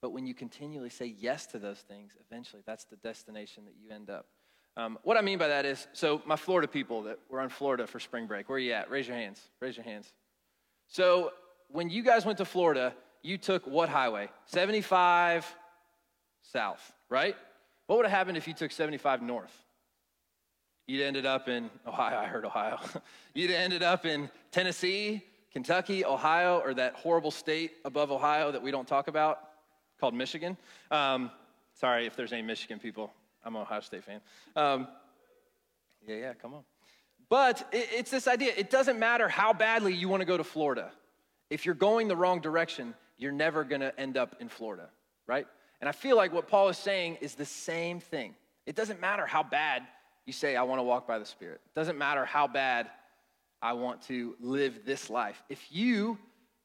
But 0.00 0.10
when 0.10 0.26
you 0.26 0.34
continually 0.34 0.90
say 0.90 1.06
yes 1.18 1.46
to 1.46 1.58
those 1.58 1.80
things, 1.80 2.12
eventually 2.30 2.62
that's 2.64 2.84
the 2.84 2.96
destination 2.96 3.64
that 3.64 3.74
you 3.80 3.90
end 3.94 4.10
up. 4.10 4.26
Um, 4.76 4.98
what 5.02 5.16
I 5.16 5.22
mean 5.22 5.38
by 5.38 5.48
that 5.48 5.64
is, 5.64 5.88
so 5.92 6.22
my 6.24 6.36
Florida 6.36 6.68
people 6.68 7.02
that 7.02 7.18
were 7.28 7.42
in 7.42 7.48
Florida 7.48 7.86
for 7.86 7.98
spring 7.98 8.26
break, 8.26 8.48
where 8.48 8.56
are 8.56 8.60
you 8.60 8.72
at? 8.72 8.90
Raise 8.90 9.08
your 9.08 9.16
hands. 9.16 9.40
Raise 9.60 9.76
your 9.76 9.84
hands. 9.84 10.12
So 10.86 11.32
when 11.68 11.90
you 11.90 12.02
guys 12.02 12.24
went 12.24 12.38
to 12.38 12.44
Florida, 12.44 12.94
you 13.22 13.38
took 13.38 13.66
what 13.66 13.88
highway? 13.88 14.28
75 14.46 15.52
south, 16.42 16.92
right? 17.08 17.36
What 17.86 17.96
would 17.96 18.06
have 18.06 18.16
happened 18.16 18.36
if 18.36 18.46
you 18.46 18.54
took 18.54 18.70
75 18.70 19.22
north? 19.22 19.52
You'd 20.86 21.02
ended 21.02 21.26
up 21.26 21.48
in 21.48 21.70
Ohio. 21.86 22.18
I 22.18 22.24
heard 22.24 22.46
Ohio. 22.46 22.78
You'd 23.34 23.50
ended 23.50 23.82
up 23.82 24.06
in 24.06 24.30
Tennessee, 24.50 25.22
Kentucky, 25.52 26.04
Ohio, 26.04 26.60
or 26.60 26.72
that 26.74 26.94
horrible 26.94 27.30
state 27.30 27.72
above 27.84 28.10
Ohio 28.10 28.50
that 28.50 28.62
we 28.62 28.70
don't 28.70 28.88
talk 28.88 29.08
about 29.08 29.40
called 30.00 30.14
Michigan. 30.14 30.56
Um, 30.90 31.30
sorry 31.74 32.06
if 32.06 32.16
there's 32.16 32.32
any 32.32 32.42
Michigan 32.42 32.78
people. 32.78 33.12
I'm 33.48 33.56
an 33.56 33.62
Ohio 33.62 33.80
State 33.80 34.04
fan. 34.04 34.20
Um, 34.56 34.86
yeah, 36.06 36.16
yeah, 36.16 36.32
come 36.34 36.52
on. 36.52 36.64
But 37.30 37.66
it, 37.72 37.88
it's 37.96 38.10
this 38.10 38.28
idea 38.28 38.52
it 38.54 38.68
doesn't 38.68 38.98
matter 38.98 39.26
how 39.26 39.54
badly 39.54 39.94
you 39.94 40.06
want 40.06 40.20
to 40.20 40.26
go 40.26 40.36
to 40.36 40.44
Florida. 40.44 40.90
If 41.48 41.64
you're 41.64 41.74
going 41.74 42.08
the 42.08 42.16
wrong 42.16 42.40
direction, 42.40 42.92
you're 43.16 43.32
never 43.32 43.64
going 43.64 43.80
to 43.80 43.98
end 43.98 44.18
up 44.18 44.36
in 44.38 44.50
Florida, 44.50 44.90
right? 45.26 45.46
And 45.80 45.88
I 45.88 45.92
feel 45.92 46.14
like 46.14 46.30
what 46.30 46.46
Paul 46.46 46.68
is 46.68 46.76
saying 46.76 47.16
is 47.22 47.36
the 47.36 47.46
same 47.46 48.00
thing. 48.00 48.34
It 48.66 48.76
doesn't 48.76 49.00
matter 49.00 49.24
how 49.24 49.42
bad 49.42 49.82
you 50.26 50.34
say, 50.34 50.54
I 50.54 50.62
want 50.64 50.78
to 50.78 50.82
walk 50.82 51.06
by 51.06 51.18
the 51.18 51.24
Spirit. 51.24 51.62
It 51.64 51.74
doesn't 51.74 51.96
matter 51.96 52.26
how 52.26 52.48
bad 52.48 52.90
I 53.62 53.72
want 53.72 54.02
to 54.02 54.36
live 54.40 54.80
this 54.84 55.08
life. 55.08 55.42
If 55.48 55.72
you 55.72 56.18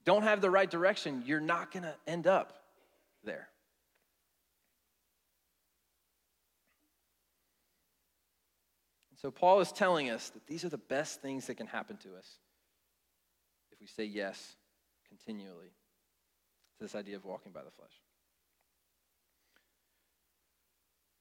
don't 0.04 0.24
have 0.24 0.42
the 0.42 0.50
right 0.50 0.70
direction, 0.70 1.24
you're 1.26 1.40
not 1.40 1.72
going 1.72 1.84
to 1.84 1.96
end 2.08 2.28
up 2.28 2.62
there. 3.24 3.48
So, 9.24 9.32
Paul 9.32 9.62
is 9.62 9.72
telling 9.72 10.10
us 10.10 10.32
that 10.32 10.46
these 10.48 10.66
are 10.66 10.70
the 10.70 10.78
best 10.78 11.22
things 11.22 11.48
that 11.48 11.56
can 11.56 11.66
happen 11.66 11.96
to 11.96 12.10
us 12.18 12.40
if 13.72 13.80
we 13.80 13.88
say 13.88 14.04
yes 14.04 14.58
continually 15.08 15.68
to 16.78 16.84
this 16.84 16.94
idea 16.94 17.16
of 17.16 17.24
walking 17.24 17.54
by 17.54 17.64
the 17.64 17.72
flesh. 17.72 17.94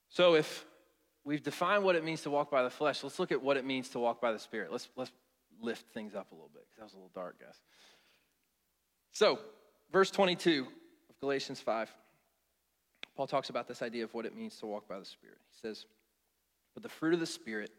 So, 0.09 0.35
if 0.35 0.65
we've 1.23 1.41
defined 1.41 1.85
what 1.85 1.95
it 1.95 2.03
means 2.03 2.23
to 2.23 2.29
walk 2.29 2.51
by 2.51 2.63
the 2.63 2.69
flesh, 2.69 3.03
let's 3.03 3.19
look 3.19 3.31
at 3.31 3.41
what 3.41 3.55
it 3.55 3.63
means 3.63 3.87
to 3.89 3.99
walk 3.99 4.19
by 4.19 4.33
the 4.33 4.39
Spirit. 4.39 4.69
Let's, 4.69 4.89
let's 4.97 5.13
lift 5.61 5.85
things 5.93 6.13
up 6.13 6.29
a 6.33 6.35
little 6.35 6.51
bit 6.53 6.63
because 6.65 6.79
that 6.79 6.83
was 6.83 6.93
a 6.93 6.97
little 6.97 7.11
dark, 7.15 7.39
guys. 7.39 7.55
So, 9.13 9.39
verse 9.93 10.11
22 10.11 10.67
of 11.09 11.19
Galatians 11.21 11.61
5, 11.61 11.89
Paul 13.15 13.27
talks 13.27 13.49
about 13.49 13.69
this 13.69 13.81
idea 13.81 14.03
of 14.03 14.13
what 14.13 14.25
it 14.25 14.35
means 14.35 14.57
to 14.57 14.65
walk 14.65 14.89
by 14.89 14.99
the 14.99 15.05
Spirit. 15.05 15.37
He 15.51 15.57
says, 15.65 15.85
But 16.73 16.83
the 16.83 16.89
fruit 16.89 17.13
of 17.13 17.21
the 17.21 17.25
Spirit 17.25 17.71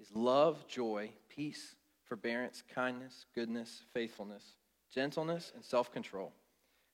is 0.00 0.08
love, 0.14 0.66
joy, 0.68 1.10
peace, 1.28 1.74
forbearance, 2.04 2.62
kindness, 2.74 3.26
goodness, 3.34 3.82
faithfulness, 3.92 4.54
gentleness, 4.94 5.52
and 5.54 5.64
self 5.64 5.92
control. 5.92 6.32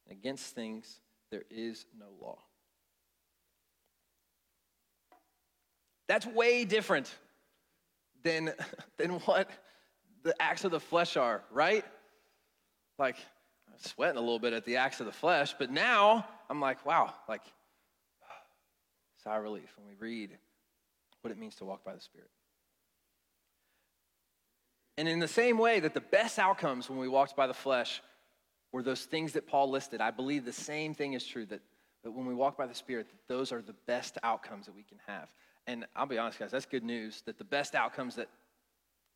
And 0.08 0.18
Against 0.18 0.54
things 0.54 1.00
there 1.30 1.44
is 1.50 1.86
no 1.98 2.06
law. 2.20 2.38
That's 6.06 6.26
way 6.26 6.64
different 6.64 7.14
than, 8.22 8.52
than 8.98 9.10
what 9.20 9.48
the 10.22 10.34
acts 10.40 10.64
of 10.64 10.70
the 10.70 10.80
flesh 10.80 11.16
are, 11.16 11.42
right? 11.50 11.84
Like, 12.98 13.16
I'm 13.68 13.78
sweating 13.78 14.16
a 14.16 14.20
little 14.20 14.38
bit 14.38 14.52
at 14.52 14.64
the 14.64 14.76
acts 14.76 15.00
of 15.00 15.06
the 15.06 15.12
flesh, 15.12 15.54
but 15.58 15.70
now 15.70 16.26
I'm 16.48 16.60
like, 16.60 16.84
wow, 16.84 17.12
like, 17.28 17.42
sigh 19.24 19.36
relief 19.36 19.72
when 19.76 19.88
we 19.88 19.94
read 19.94 20.36
what 21.22 21.30
it 21.30 21.38
means 21.38 21.54
to 21.56 21.64
walk 21.64 21.84
by 21.84 21.94
the 21.94 22.00
Spirit. 22.00 22.30
And 24.96 25.08
in 25.08 25.18
the 25.18 25.28
same 25.28 25.58
way 25.58 25.80
that 25.80 25.94
the 25.94 26.00
best 26.00 26.38
outcomes 26.38 26.88
when 26.88 26.98
we 26.98 27.08
walked 27.08 27.36
by 27.36 27.46
the 27.46 27.54
flesh 27.54 28.00
were 28.72 28.82
those 28.82 29.04
things 29.04 29.32
that 29.32 29.46
Paul 29.46 29.70
listed, 29.70 30.00
I 30.00 30.10
believe 30.10 30.44
the 30.44 30.52
same 30.52 30.94
thing 30.94 31.14
is 31.14 31.24
true 31.26 31.46
that, 31.46 31.60
that 32.04 32.10
when 32.10 32.26
we 32.26 32.34
walk 32.34 32.56
by 32.56 32.66
the 32.66 32.74
Spirit, 32.74 33.06
those 33.28 33.52
are 33.52 33.62
the 33.62 33.74
best 33.86 34.18
outcomes 34.22 34.66
that 34.66 34.74
we 34.74 34.82
can 34.82 34.98
have. 35.06 35.32
And 35.66 35.86
I'll 35.96 36.06
be 36.06 36.18
honest, 36.18 36.38
guys, 36.38 36.50
that's 36.50 36.66
good 36.66 36.84
news 36.84 37.22
that 37.26 37.38
the 37.38 37.44
best 37.44 37.74
outcomes 37.74 38.16
that 38.16 38.28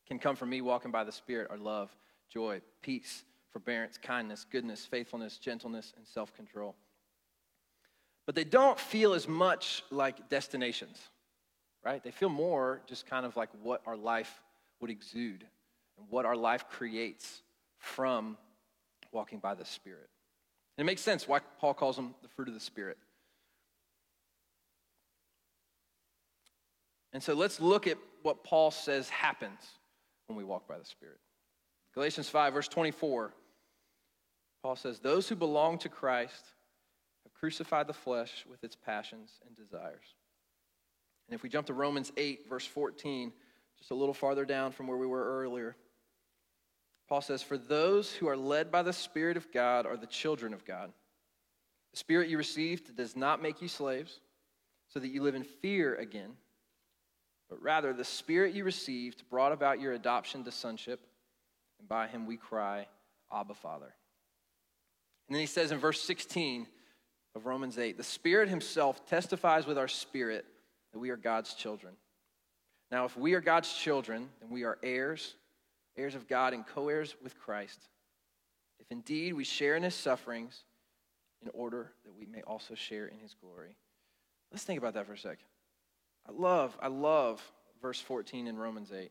can 0.07 0.19
come 0.19 0.37
from 0.37 0.49
me 0.49 0.61
walking 0.61 0.91
by 0.91 1.05
the 1.05 1.13
Spirit 1.13 1.49
are 1.51 1.59
love, 1.59 1.95
joy, 2.29 2.61
peace, 2.83 3.25
forbearance, 3.53 3.99
kindness, 3.99 4.47
goodness, 4.51 4.85
faithfulness, 4.85 5.39
gentleness, 5.39 5.93
and 5.97 6.07
self 6.07 6.35
control. 6.35 6.75
But 8.27 8.35
they 8.35 8.45
don't 8.45 8.79
feel 8.79 9.15
as 9.15 9.29
much 9.29 9.83
like 9.91 10.29
destinations, 10.29 10.99
right? 11.85 12.03
They 12.03 12.11
feel 12.11 12.29
more 12.29 12.83
just 12.87 13.07
kind 13.07 13.25
of 13.25 13.37
like 13.37 13.49
what 13.63 13.83
our 13.87 13.97
life 13.97 14.43
would 14.81 14.91
exude 14.91 15.47
and 15.99 16.07
what 16.11 16.25
our 16.25 16.37
life 16.37 16.69
creates 16.69 17.43
from 17.79 18.37
walking 19.13 19.39
by 19.39 19.55
the 19.55 19.65
Spirit. 19.65 20.09
And 20.77 20.85
it 20.85 20.87
makes 20.87 21.03
sense 21.03 21.27
why 21.27 21.41
Paul 21.59 21.75
calls 21.75 21.97
them 21.97 22.15
the 22.23 22.29
fruit 22.29 22.49
of 22.49 22.55
the 22.55 22.61
Spirit. 22.61 22.99
And 27.13 27.23
so 27.23 27.35
let's 27.35 27.61
look 27.61 27.87
at 27.87 27.99
what 28.23 28.45
Paul 28.45 28.71
says 28.71 29.09
happens 29.09 29.61
when 30.27 30.37
we 30.37 30.45
walk 30.45 30.69
by 30.69 30.79
the 30.79 30.85
Spirit. 30.85 31.19
Galatians 31.95 32.29
5, 32.29 32.53
verse 32.53 32.69
24, 32.69 33.33
Paul 34.63 34.77
says, 34.77 34.99
Those 34.99 35.29
who 35.29 35.35
belong 35.35 35.79
to 35.79 35.89
Christ 35.89 36.45
have 37.25 37.35
crucified 37.35 37.87
the 37.87 37.95
flesh 37.95 38.45
with 38.49 38.63
its 38.63 38.77
passions 38.77 39.31
and 39.47 39.57
desires. 39.57 40.05
And 41.29 41.35
if 41.35 41.43
we 41.43 41.49
jump 41.49 41.67
to 41.67 41.75
Romans 41.75 42.13
8, 42.17 42.49
verse 42.49 42.67
14, 42.67 43.33
just 43.79 43.91
a 43.91 43.95
little 43.95 44.15
farther 44.15 44.45
down 44.45 44.73
from 44.73 44.87
where 44.87 44.97
we 44.97 45.07
were 45.07 45.43
earlier, 45.43 45.77
Paul 47.09 47.23
says, 47.23 47.43
For 47.43 47.57
those 47.57 48.13
who 48.13 48.29
are 48.29 48.37
led 48.37 48.71
by 48.71 48.83
the 48.83 48.93
Spirit 48.93 49.37
of 49.37 49.51
God 49.51 49.87
are 49.87 49.97
the 49.97 50.07
children 50.07 50.53
of 50.53 50.65
God. 50.65 50.93
The 51.93 51.99
Spirit 51.99 52.29
you 52.29 52.37
received 52.37 52.97
does 52.97 53.17
not 53.17 53.43
make 53.43 53.63
you 53.63 53.69
slaves, 53.69 54.21
so 54.89 55.01
that 55.01 55.09
you 55.09 55.23
live 55.23 55.35
in 55.35 55.45
fear 55.45 55.95
again, 55.97 56.33
but 57.49 57.63
rather 57.63 57.93
the 57.93 58.05
Spirit 58.05 58.55
you 58.55 58.65
received 58.65 59.29
brought 59.31 59.53
about 59.53 59.81
your 59.81 59.95
adoption 59.95 60.45
to 60.45 60.53
sonship, 60.53 61.01
and 61.79 61.89
by 61.89 62.07
him 62.07 62.27
we 62.27 62.37
cry, 62.37 62.87
Abba, 63.33 63.55
Father. 63.55 63.95
And 65.29 65.35
then 65.35 65.41
he 65.41 65.47
says 65.47 65.73
in 65.73 65.79
verse 65.79 66.01
16 66.03 66.67
of 67.35 67.47
Romans 67.47 67.79
8, 67.79 67.97
the 67.97 68.03
Spirit 68.03 68.49
himself 68.49 69.07
testifies 69.07 69.67
with 69.67 69.79
our 69.79 69.89
spirit 69.89 70.45
that 70.93 70.99
we 70.99 71.11
are 71.11 71.17
God's 71.17 71.55
children. 71.55 71.95
Now, 72.91 73.05
if 73.05 73.17
we 73.17 73.35
are 73.35 73.41
God's 73.41 73.73
children, 73.73 74.29
then 74.41 74.51
we 74.51 74.65
are 74.65 74.79
heirs 74.83 75.35
heirs 75.99 76.15
of 76.15 76.29
God 76.29 76.55
and 76.55 76.67
co 76.67 76.89
heirs 76.89 77.17
with 77.23 77.39
Christ, 77.39 77.81
if 78.79 78.87
indeed 78.91 79.35
we 79.35 79.45
share 79.45 79.77
in 79.77 79.83
his 79.83 79.95
sufferings, 79.95 80.65
in 81.43 81.51
order 81.53 81.93
that 82.05 82.15
we 82.15 82.27
may 82.27 82.43
also 82.43 82.75
share 82.75 83.07
in 83.07 83.19
his 83.19 83.35
glory. 83.35 83.77
Let's 84.51 84.65
think 84.65 84.79
about 84.79 84.95
that 84.95 85.07
for 85.07 85.13
a 85.13 85.19
sec. 85.19 85.39
I 86.29 86.33
love, 86.33 86.77
I 86.81 86.89
love 86.89 87.43
verse 87.81 88.01
14 88.01 88.47
in 88.47 88.57
Romans 88.57 88.93
8. 88.93 89.11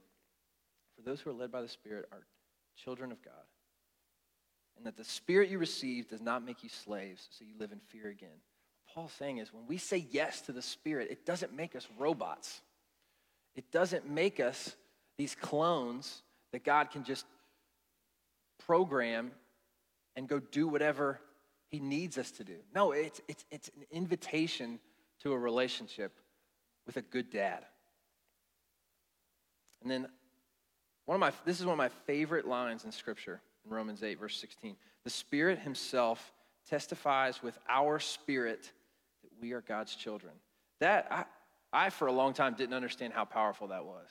For 0.96 1.02
those 1.04 1.22
who 1.22 1.30
are 1.30 1.34
led 1.34 1.52
by 1.52 1.62
the 1.62 1.68
Spirit 1.68 2.08
are 2.12 2.26
children 2.76 3.12
of 3.12 3.22
God. 3.22 3.34
And 4.76 4.86
that 4.86 4.98
the 4.98 5.04
Spirit 5.04 5.50
you 5.50 5.58
receive 5.58 6.08
does 6.08 6.22
not 6.22 6.46
make 6.46 6.64
you 6.64 6.70
slaves, 6.70 7.28
so 7.32 7.46
you 7.46 7.54
live 7.58 7.72
in 7.72 7.80
fear 7.80 8.10
again. 8.10 8.30
What 8.86 8.94
Paul's 8.94 9.14
saying 9.14 9.38
is 9.38 9.54
when 9.54 9.68
we 9.68 9.78
say 9.78 10.06
yes 10.12 10.42
to 10.42 10.52
the 10.52 10.62
Spirit, 10.62 11.10
it 11.10 11.26
doesn't 11.26 11.54
make 11.54 11.76
us 11.76 11.88
robots. 11.98 12.62
It 13.56 13.72
doesn't 13.72 14.08
make 14.08 14.40
us 14.40 14.76
these 15.18 15.34
clones 15.34 16.22
that 16.58 16.64
God 16.64 16.90
can 16.90 17.04
just 17.04 17.24
program 18.66 19.30
and 20.16 20.28
go 20.28 20.40
do 20.40 20.68
whatever 20.68 21.20
He 21.68 21.80
needs 21.80 22.18
us 22.18 22.32
to 22.32 22.44
do. 22.44 22.56
No, 22.74 22.94
it's, 22.94 23.22
it's, 23.28 23.46
it's 23.52 23.68
an 23.78 23.86
invitation 23.92 24.80
to 25.22 25.34
a 25.34 25.38
relationship 25.38 26.14
with 26.88 26.98
a 26.98 27.04
good 27.04 27.30
dad. 27.30 27.64
And 29.84 29.92
then 29.92 30.08
one 31.06 31.14
of 31.14 31.20
my 31.20 31.32
this 31.46 31.60
is 31.60 31.66
one 31.68 31.74
of 31.74 31.78
my 31.78 31.90
favorite 32.08 32.48
lines 32.48 32.86
in 32.86 32.92
scripture 32.92 33.40
in 33.64 33.72
Romans 33.72 34.02
8 34.02 34.20
verse 34.20 34.36
16. 34.38 34.78
The 35.04 35.12
Spirit 35.12 35.60
himself 35.60 36.34
testifies 36.68 37.44
with 37.44 37.56
our 37.70 38.00
spirit 38.00 38.72
that 39.22 39.30
we 39.40 39.52
are 39.52 39.62
God's 39.62 39.94
children. 39.94 40.34
That 40.80 41.08
I, 41.12 41.26
I 41.72 41.90
for 41.92 42.08
a 42.08 42.12
long 42.12 42.34
time 42.34 42.56
didn't 42.56 42.74
understand 42.74 43.14
how 43.14 43.26
powerful 43.26 43.68
that 43.68 43.86
was 43.86 44.10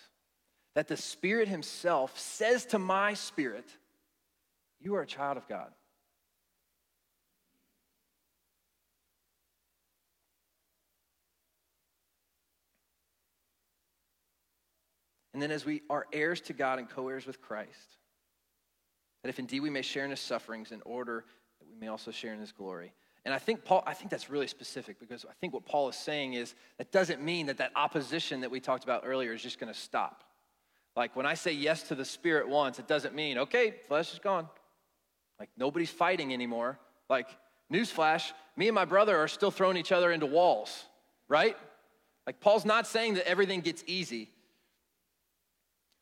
that 0.76 0.88
the 0.88 0.96
Spirit 0.96 1.48
Himself 1.48 2.18
says 2.18 2.66
to 2.66 2.78
my 2.78 3.14
spirit, 3.14 3.64
You 4.78 4.94
are 4.96 5.00
a 5.00 5.06
child 5.06 5.38
of 5.38 5.48
God. 5.48 5.72
And 15.32 15.40
then, 15.40 15.50
as 15.50 15.64
we 15.64 15.80
are 15.88 16.06
heirs 16.12 16.42
to 16.42 16.52
God 16.52 16.78
and 16.78 16.90
co 16.90 17.08
heirs 17.08 17.26
with 17.26 17.40
Christ, 17.40 17.96
that 19.22 19.30
if 19.30 19.38
indeed 19.38 19.60
we 19.60 19.70
may 19.70 19.80
share 19.80 20.04
in 20.04 20.10
his 20.10 20.20
sufferings 20.20 20.72
in 20.72 20.82
order 20.84 21.24
that 21.58 21.68
we 21.70 21.80
may 21.80 21.88
also 21.88 22.10
share 22.10 22.34
in 22.34 22.40
his 22.40 22.52
glory. 22.52 22.92
And 23.24 23.32
I 23.32 23.38
think 23.38 23.64
Paul, 23.64 23.82
I 23.86 23.94
think 23.94 24.10
that's 24.10 24.28
really 24.28 24.46
specific 24.46 25.00
because 25.00 25.24
I 25.24 25.32
think 25.40 25.54
what 25.54 25.64
Paul 25.64 25.88
is 25.88 25.96
saying 25.96 26.34
is 26.34 26.54
that 26.76 26.92
doesn't 26.92 27.22
mean 27.22 27.46
that 27.46 27.56
that 27.58 27.72
opposition 27.76 28.42
that 28.42 28.50
we 28.50 28.60
talked 28.60 28.84
about 28.84 29.04
earlier 29.06 29.32
is 29.32 29.42
just 29.42 29.58
going 29.58 29.72
to 29.72 29.78
stop. 29.78 30.22
Like 30.96 31.14
when 31.14 31.26
I 31.26 31.34
say 31.34 31.52
yes 31.52 31.82
to 31.84 31.94
the 31.94 32.04
Spirit 32.04 32.48
once, 32.48 32.78
it 32.78 32.88
doesn't 32.88 33.14
mean, 33.14 33.38
okay, 33.38 33.74
flesh 33.86 34.12
is 34.12 34.18
gone. 34.18 34.48
Like 35.38 35.50
nobody's 35.56 35.90
fighting 35.90 36.32
anymore. 36.32 36.78
Like, 37.08 37.28
newsflash, 37.72 38.32
me 38.56 38.68
and 38.68 38.74
my 38.74 38.84
brother 38.84 39.16
are 39.16 39.28
still 39.28 39.50
throwing 39.50 39.76
each 39.76 39.92
other 39.92 40.10
into 40.10 40.26
walls, 40.26 40.84
right? 41.28 41.56
Like, 42.26 42.40
Paul's 42.40 42.64
not 42.64 42.86
saying 42.86 43.14
that 43.14 43.28
everything 43.28 43.60
gets 43.60 43.84
easy. 43.86 44.30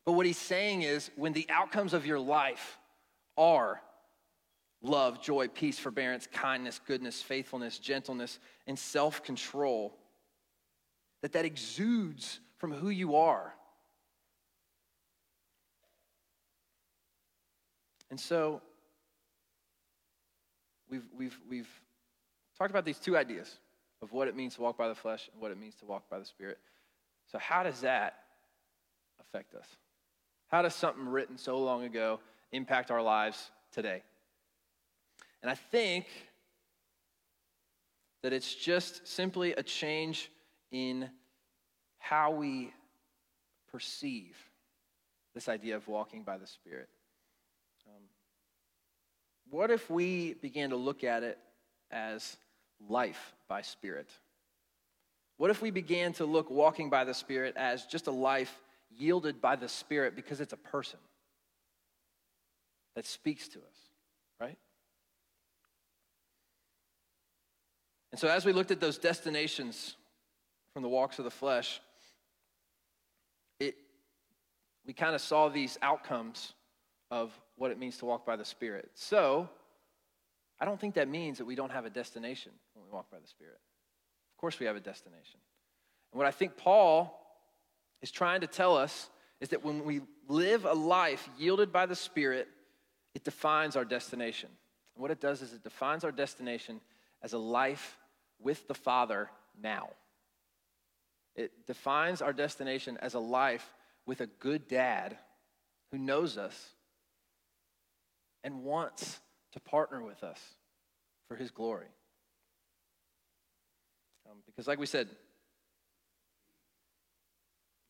But 0.05 0.13
what 0.13 0.25
he's 0.25 0.37
saying 0.37 0.83
is 0.83 1.11
when 1.15 1.33
the 1.33 1.47
outcomes 1.49 1.93
of 1.93 2.05
your 2.05 2.19
life 2.19 2.77
are 3.37 3.81
love, 4.81 5.21
joy, 5.21 5.47
peace, 5.47 5.79
forbearance, 5.79 6.27
kindness, 6.31 6.79
goodness, 6.85 7.21
faithfulness, 7.21 7.79
gentleness, 7.79 8.39
and 8.67 8.77
self 8.77 9.23
control, 9.23 9.95
that 11.21 11.33
that 11.33 11.45
exudes 11.45 12.39
from 12.57 12.71
who 12.71 12.89
you 12.89 13.15
are. 13.15 13.53
And 18.09 18.19
so 18.19 18.61
we've, 20.89 21.07
we've, 21.17 21.37
we've 21.49 21.69
talked 22.57 22.71
about 22.71 22.85
these 22.85 22.99
two 22.99 23.17
ideas 23.17 23.59
of 24.01 24.11
what 24.11 24.27
it 24.27 24.35
means 24.35 24.55
to 24.55 24.61
walk 24.61 24.77
by 24.77 24.87
the 24.87 24.95
flesh 24.95 25.29
and 25.31 25.41
what 25.41 25.51
it 25.51 25.59
means 25.59 25.75
to 25.75 25.85
walk 25.85 26.09
by 26.09 26.19
the 26.19 26.25
Spirit. 26.25 26.59
So, 27.31 27.39
how 27.39 27.63
does 27.63 27.81
that 27.81 28.19
affect 29.19 29.55
us? 29.55 29.67
How 30.47 30.61
does 30.61 30.75
something 30.75 31.07
written 31.07 31.37
so 31.37 31.57
long 31.57 31.83
ago 31.83 32.19
impact 32.51 32.91
our 32.91 33.01
lives 33.01 33.51
today? 33.71 34.03
And 35.41 35.49
I 35.49 35.55
think 35.55 36.05
that 38.21 38.33
it's 38.33 38.53
just 38.53 39.07
simply 39.07 39.53
a 39.53 39.63
change 39.63 40.31
in 40.71 41.09
how 41.99 42.31
we 42.31 42.73
perceive 43.71 44.37
this 45.33 45.49
idea 45.49 45.75
of 45.75 45.87
walking 45.87 46.23
by 46.23 46.37
the 46.37 46.47
Spirit. 46.47 46.89
What 49.55 49.71
if 49.71 49.89
we 49.89 50.33
began 50.33 50.71
to 50.71 50.75
look 50.75 51.05
at 51.05 51.23
it 51.23 51.37
as 51.89 52.35
life 52.89 53.33
by 53.47 53.61
Spirit? 53.61 54.09
What 55.37 55.49
if 55.49 55.61
we 55.61 55.71
began 55.71 56.11
to 56.13 56.25
look 56.25 56.51
walking 56.51 56.89
by 56.89 57.05
the 57.05 57.13
Spirit 57.13 57.55
as 57.55 57.85
just 57.85 58.07
a 58.07 58.11
life 58.11 58.53
yielded 58.97 59.39
by 59.39 59.55
the 59.55 59.69
Spirit 59.69 60.13
because 60.13 60.41
it's 60.41 60.51
a 60.51 60.57
person 60.57 60.99
that 62.97 63.05
speaks 63.05 63.47
to 63.47 63.59
us, 63.59 63.77
right? 64.41 64.57
And 68.11 68.19
so, 68.19 68.27
as 68.27 68.43
we 68.43 68.51
looked 68.51 68.71
at 68.71 68.81
those 68.81 68.97
destinations 68.97 69.95
from 70.73 70.83
the 70.83 70.89
walks 70.89 71.17
of 71.17 71.23
the 71.23 71.31
flesh, 71.31 71.79
it, 73.61 73.75
we 74.85 74.91
kind 74.91 75.15
of 75.15 75.21
saw 75.21 75.47
these 75.47 75.77
outcomes 75.81 76.51
of 77.09 77.31
what 77.57 77.71
it 77.71 77.79
means 77.79 77.97
to 77.97 78.05
walk 78.05 78.25
by 78.25 78.35
the 78.35 78.45
Spirit. 78.45 78.89
So, 78.93 79.49
I 80.59 80.65
don't 80.65 80.79
think 80.79 80.95
that 80.95 81.07
means 81.07 81.37
that 81.37 81.45
we 81.45 81.55
don't 81.55 81.71
have 81.71 81.85
a 81.85 81.89
destination 81.89 82.51
when 82.73 82.85
we 82.85 82.91
walk 82.91 83.11
by 83.11 83.19
the 83.19 83.27
Spirit. 83.27 83.59
Of 84.33 84.37
course, 84.39 84.59
we 84.59 84.65
have 84.65 84.75
a 84.75 84.81
destination. 84.81 85.39
And 86.11 86.17
what 86.17 86.27
I 86.27 86.31
think 86.31 86.57
Paul 86.57 87.21
is 88.01 88.11
trying 88.11 88.41
to 88.41 88.47
tell 88.47 88.77
us 88.77 89.09
is 89.41 89.49
that 89.49 89.63
when 89.63 89.83
we 89.83 90.01
live 90.27 90.65
a 90.65 90.73
life 90.73 91.29
yielded 91.37 91.71
by 91.71 91.85
the 91.85 91.95
Spirit, 91.95 92.47
it 93.13 93.23
defines 93.23 93.75
our 93.75 93.85
destination. 93.85 94.49
And 94.95 95.01
what 95.01 95.11
it 95.11 95.19
does 95.19 95.41
is 95.41 95.53
it 95.53 95.63
defines 95.63 96.03
our 96.03 96.11
destination 96.11 96.79
as 97.21 97.33
a 97.33 97.37
life 97.37 97.97
with 98.39 98.67
the 98.67 98.73
Father 98.73 99.29
now. 99.61 99.89
It 101.35 101.65
defines 101.67 102.21
our 102.21 102.31
destination 102.31 102.97
as 103.01 103.13
a 103.13 103.19
life 103.19 103.73
with 104.05 104.21
a 104.21 104.27
good 104.27 104.67
dad 104.67 105.17
who 105.91 105.97
knows 105.97 106.37
us 106.37 106.74
and 108.45 108.63
wants 108.63 109.19
to 109.53 109.59
partner 109.59 110.03
with 110.03 110.23
us 110.23 110.39
for 111.27 111.35
his 111.35 111.49
glory. 111.49 111.87
Um, 114.29 114.37
because, 114.45 114.67
like 114.67 114.79
we 114.79 114.85
said, 114.85 115.09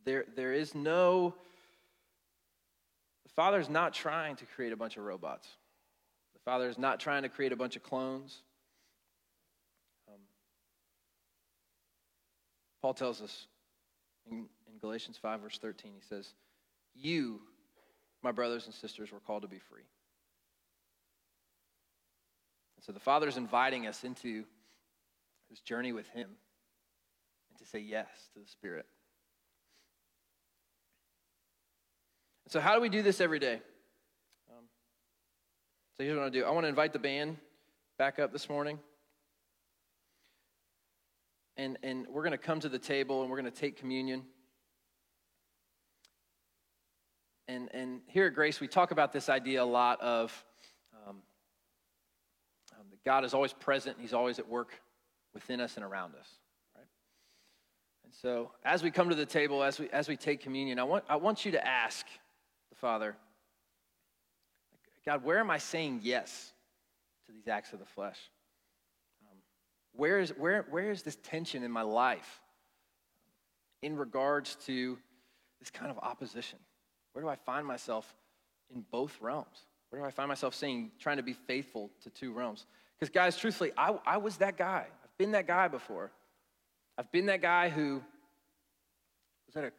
there, 0.05 0.23
there 0.35 0.53
is 0.53 0.73
no, 0.73 1.35
the 3.25 3.29
Father's 3.35 3.69
not 3.69 3.93
trying 3.93 4.37
to 4.37 4.45
create 4.45 4.71
a 4.71 4.77
bunch 4.77 4.95
of 4.95 5.03
robots. 5.03 5.47
The 6.33 6.39
Father 6.45 6.69
is 6.69 6.77
not 6.77 7.01
trying 7.01 7.23
to 7.23 7.29
create 7.29 7.51
a 7.51 7.57
bunch 7.57 7.75
of 7.75 7.83
clones. 7.83 8.41
Um, 10.07 10.21
Paul 12.81 12.93
tells 12.93 13.21
us 13.21 13.47
in, 14.31 14.45
in 14.71 14.79
Galatians 14.79 15.17
5, 15.21 15.41
verse 15.41 15.57
13, 15.57 15.91
he 15.93 16.01
says, 16.07 16.33
You, 16.93 17.41
my 18.23 18.31
brothers 18.31 18.67
and 18.67 18.73
sisters, 18.73 19.11
were 19.11 19.19
called 19.19 19.41
to 19.41 19.49
be 19.49 19.59
free. 19.59 19.83
So 22.85 22.91
the 22.91 22.99
Father 22.99 23.27
is 23.27 23.35
inviting 23.35 23.87
us 23.87 24.03
into 24.03 24.43
this 25.49 25.59
journey 25.59 25.91
with 25.91 26.07
Him 26.09 26.29
and 27.49 27.57
to 27.57 27.65
say 27.65 27.79
yes 27.79 28.07
to 28.33 28.39
the 28.39 28.47
Spirit. 28.47 28.85
So, 32.47 32.59
how 32.59 32.75
do 32.75 32.81
we 32.81 32.89
do 32.89 33.01
this 33.01 33.19
every 33.21 33.39
day? 33.39 33.55
Um, 34.51 34.65
so, 35.97 36.03
here's 36.03 36.15
what 36.15 36.19
I 36.19 36.23
want 36.25 36.33
to 36.33 36.39
do 36.39 36.45
I 36.45 36.51
want 36.51 36.65
to 36.65 36.67
invite 36.67 36.93
the 36.93 36.99
band 36.99 37.37
back 37.97 38.19
up 38.19 38.31
this 38.31 38.49
morning. 38.49 38.77
And, 41.57 41.79
and 41.81 42.05
we're 42.07 42.21
going 42.21 42.33
to 42.33 42.37
come 42.37 42.59
to 42.59 42.69
the 42.69 42.77
table 42.77 43.21
and 43.21 43.31
we're 43.31 43.41
going 43.41 43.51
to 43.51 43.59
take 43.59 43.77
communion. 43.77 44.21
And, 47.47 47.73
and 47.73 48.01
here 48.07 48.27
at 48.27 48.35
Grace, 48.35 48.59
we 48.59 48.67
talk 48.67 48.91
about 48.91 49.11
this 49.11 49.27
idea 49.27 49.63
a 49.63 49.65
lot 49.65 49.99
of 50.01 50.45
God 53.05 53.23
is 53.23 53.33
always 53.33 53.53
present, 53.53 53.97
He's 53.99 54.13
always 54.13 54.39
at 54.39 54.49
work 54.49 54.73
within 55.33 55.61
us 55.61 55.75
and 55.75 55.85
around 55.85 56.15
us. 56.15 56.27
Right? 56.75 56.87
And 58.03 58.13
so, 58.13 58.51
as 58.63 58.81
we 58.81 58.91
come 58.91 59.09
to 59.09 59.15
the 59.15 59.25
table, 59.25 59.63
as 59.63 59.79
we, 59.79 59.89
as 59.91 60.07
we 60.07 60.17
take 60.17 60.41
communion, 60.41 60.79
I 60.79 60.83
want, 60.83 61.03
I 61.07 61.15
want 61.17 61.45
you 61.45 61.51
to 61.51 61.65
ask 61.65 62.05
the 62.69 62.75
Father, 62.75 63.15
God, 65.05 65.23
where 65.23 65.39
am 65.39 65.51
I 65.51 65.59
saying 65.59 66.01
yes 66.03 66.51
to 67.27 67.31
these 67.31 67.47
acts 67.47 67.73
of 67.73 67.79
the 67.79 67.85
flesh? 67.85 68.17
Um, 69.29 69.37
where, 69.93 70.19
is, 70.19 70.31
where, 70.31 70.65
where 70.71 70.89
is 70.89 71.03
this 71.03 71.17
tension 71.17 71.63
in 71.63 71.71
my 71.71 71.83
life 71.83 72.41
in 73.83 73.95
regards 73.95 74.55
to 74.65 74.97
this 75.59 75.69
kind 75.69 75.91
of 75.91 75.99
opposition? 75.99 76.57
Where 77.13 77.23
do 77.23 77.29
I 77.29 77.35
find 77.35 77.67
myself 77.67 78.15
in 78.73 78.83
both 78.89 79.15
realms? 79.21 79.67
Where 79.89 80.01
do 80.01 80.07
I 80.07 80.11
find 80.11 80.27
myself 80.27 80.55
saying, 80.55 80.91
trying 80.99 81.17
to 81.17 81.23
be 81.23 81.33
faithful 81.33 81.91
to 82.01 82.09
two 82.09 82.33
realms? 82.33 82.65
Because, 82.99 83.11
guys, 83.11 83.37
truthfully, 83.37 83.71
I, 83.77 83.97
I 84.05 84.17
was 84.17 84.37
that 84.37 84.57
guy. 84.57 84.85
I've 85.03 85.17
been 85.17 85.31
that 85.31 85.47
guy 85.47 85.67
before. 85.67 86.11
I've 86.97 87.11
been 87.11 87.25
that 87.25 87.41
guy 87.41 87.69
who 87.69 88.01
was 89.47 89.55
at 89.55 89.65
a 89.65 89.71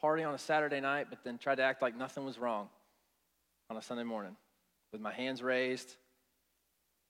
party 0.00 0.22
on 0.22 0.34
a 0.34 0.38
Saturday 0.38 0.80
night, 0.80 1.08
but 1.10 1.18
then 1.24 1.38
tried 1.38 1.56
to 1.56 1.62
act 1.62 1.82
like 1.82 1.96
nothing 1.96 2.24
was 2.24 2.38
wrong 2.38 2.68
on 3.70 3.76
a 3.76 3.82
Sunday 3.82 4.04
morning 4.04 4.36
with 4.92 5.00
my 5.00 5.12
hands 5.12 5.42
raised. 5.42 5.96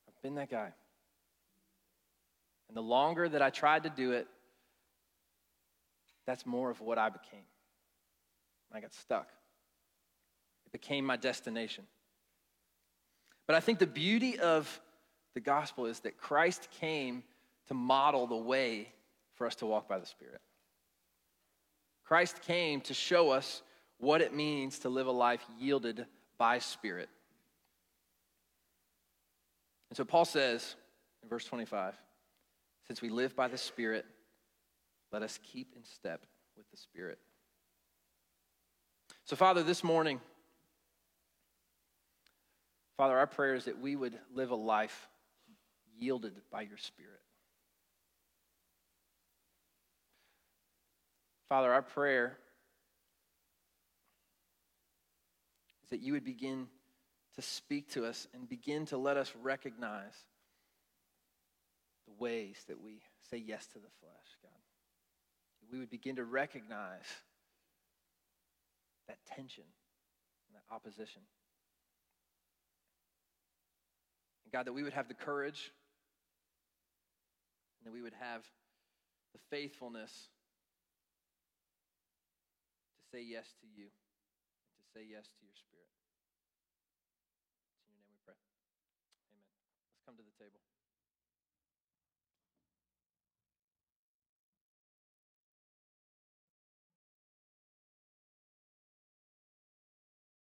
I've 0.09 0.23
been 0.23 0.35
that 0.37 0.51
guy. 0.51 0.73
And 2.69 2.77
the 2.77 2.83
longer 2.83 3.29
that 3.29 3.43
I 3.43 3.51
tried 3.51 3.85
to 3.85 3.91
do 3.91 4.13
it, 4.13 4.27
that's 6.27 6.47
more 6.47 6.71
of 6.71 6.81
what 6.81 6.99
I 6.99 7.09
became. 7.09 7.45
I 8.73 8.81
got 8.81 8.95
stuck. 8.95 9.29
It 10.67 10.73
became 10.73 11.05
my 11.05 11.17
destination. 11.17 11.85
But 13.47 13.57
I 13.57 13.61
think 13.61 13.79
the 13.79 13.87
beauty 13.87 14.39
of 14.39 14.81
the 15.35 15.41
gospel 15.41 15.87
is 15.87 16.01
that 16.01 16.19
Christ 16.19 16.69
came 16.81 17.23
to 17.69 17.75
model 17.75 18.27
the 18.27 18.37
way 18.37 18.93
for 19.35 19.47
us 19.47 19.55
to 19.57 19.67
walk 19.67 19.89
by 19.89 19.99
the 19.99 20.07
Spirit. 20.07 20.41
Christ 22.05 22.43
came 22.43 22.81
to 22.83 22.95
show 22.95 23.31
us 23.31 23.63
what 23.99 24.21
it 24.21 24.35
means 24.35 24.81
to 24.81 24.89
live 24.89 25.07
a 25.07 25.13
life 25.13 25.45
yielded 25.59 26.07
by 26.37 26.59
Spirit. 26.59 27.09
And 29.91 29.97
so 29.97 30.05
Paul 30.05 30.25
says 30.25 30.75
in 31.23 31.29
verse 31.29 31.45
25, 31.45 31.95
since 32.87 33.01
we 33.01 33.09
live 33.09 33.37
by 33.37 33.49
the 33.49 33.59
Spirit, 33.59 34.05
let 35.13 35.23
us 35.23 35.39
keep 35.43 35.75
in 35.77 35.85
step 35.85 36.27
with 36.57 36.71
the 36.71 36.77
Spirit. 36.77 37.19
So, 39.25 39.37
Father, 39.37 39.63
this 39.63 39.85
morning, 39.85 40.21
Father, 42.97 43.17
our 43.17 43.27
prayer 43.27 43.55
is 43.55 43.67
that 43.67 43.81
we 43.81 43.97
would 43.97 44.19
live 44.35 44.51
a 44.51 44.57
life 44.57 45.09
yielded 45.99 46.35
by 46.51 46.63
your 46.63 46.79
Spirit. 46.79 47.21
Father, 51.49 51.73
our 51.73 51.83
prayer 51.83 52.39
is 55.85 55.91
that 55.91 56.01
you 56.01 56.15
would 56.15 56.25
begin 56.25 56.67
to 57.35 57.43
speak 57.43 57.91
to 57.91 58.07
us 58.07 58.27
and 58.33 58.49
begin 58.49 58.87
to 58.87 58.97
let 58.97 59.17
us 59.17 59.33
recognize 59.43 60.15
the 62.07 62.13
ways 62.19 62.57
that 62.69 62.81
we 62.81 63.01
say 63.31 63.37
yes 63.37 63.67
to 63.67 63.75
the 63.75 63.91
flesh, 64.01 64.39
God. 64.43 64.51
We 65.71 65.79
would 65.79 65.91
begin 65.91 66.17
to 66.17 66.25
recognize 66.25 67.07
that 69.09 69.19
tension 69.35 69.65
and 69.65 70.57
that 70.57 70.75
opposition. 70.75 71.23
And 74.45 74.53
God, 74.53 74.67
that 74.67 74.73
we 74.73 74.83
would 74.83 74.93
have 74.93 75.09
the 75.09 75.15
courage 75.15 75.71
and 77.83 77.91
that 77.91 77.93
we 77.93 78.03
would 78.03 78.15
have 78.21 78.43
the 79.33 79.41
faithfulness 79.51 80.29
to 82.95 83.17
say 83.19 83.25
yes 83.25 83.55
to 83.61 83.67
you 83.67 83.91
and 83.91 84.79
to 84.79 84.85
say 84.95 85.03
yes 85.11 85.27
to 85.27 85.43
your 85.43 85.57
spirit. 85.59 85.82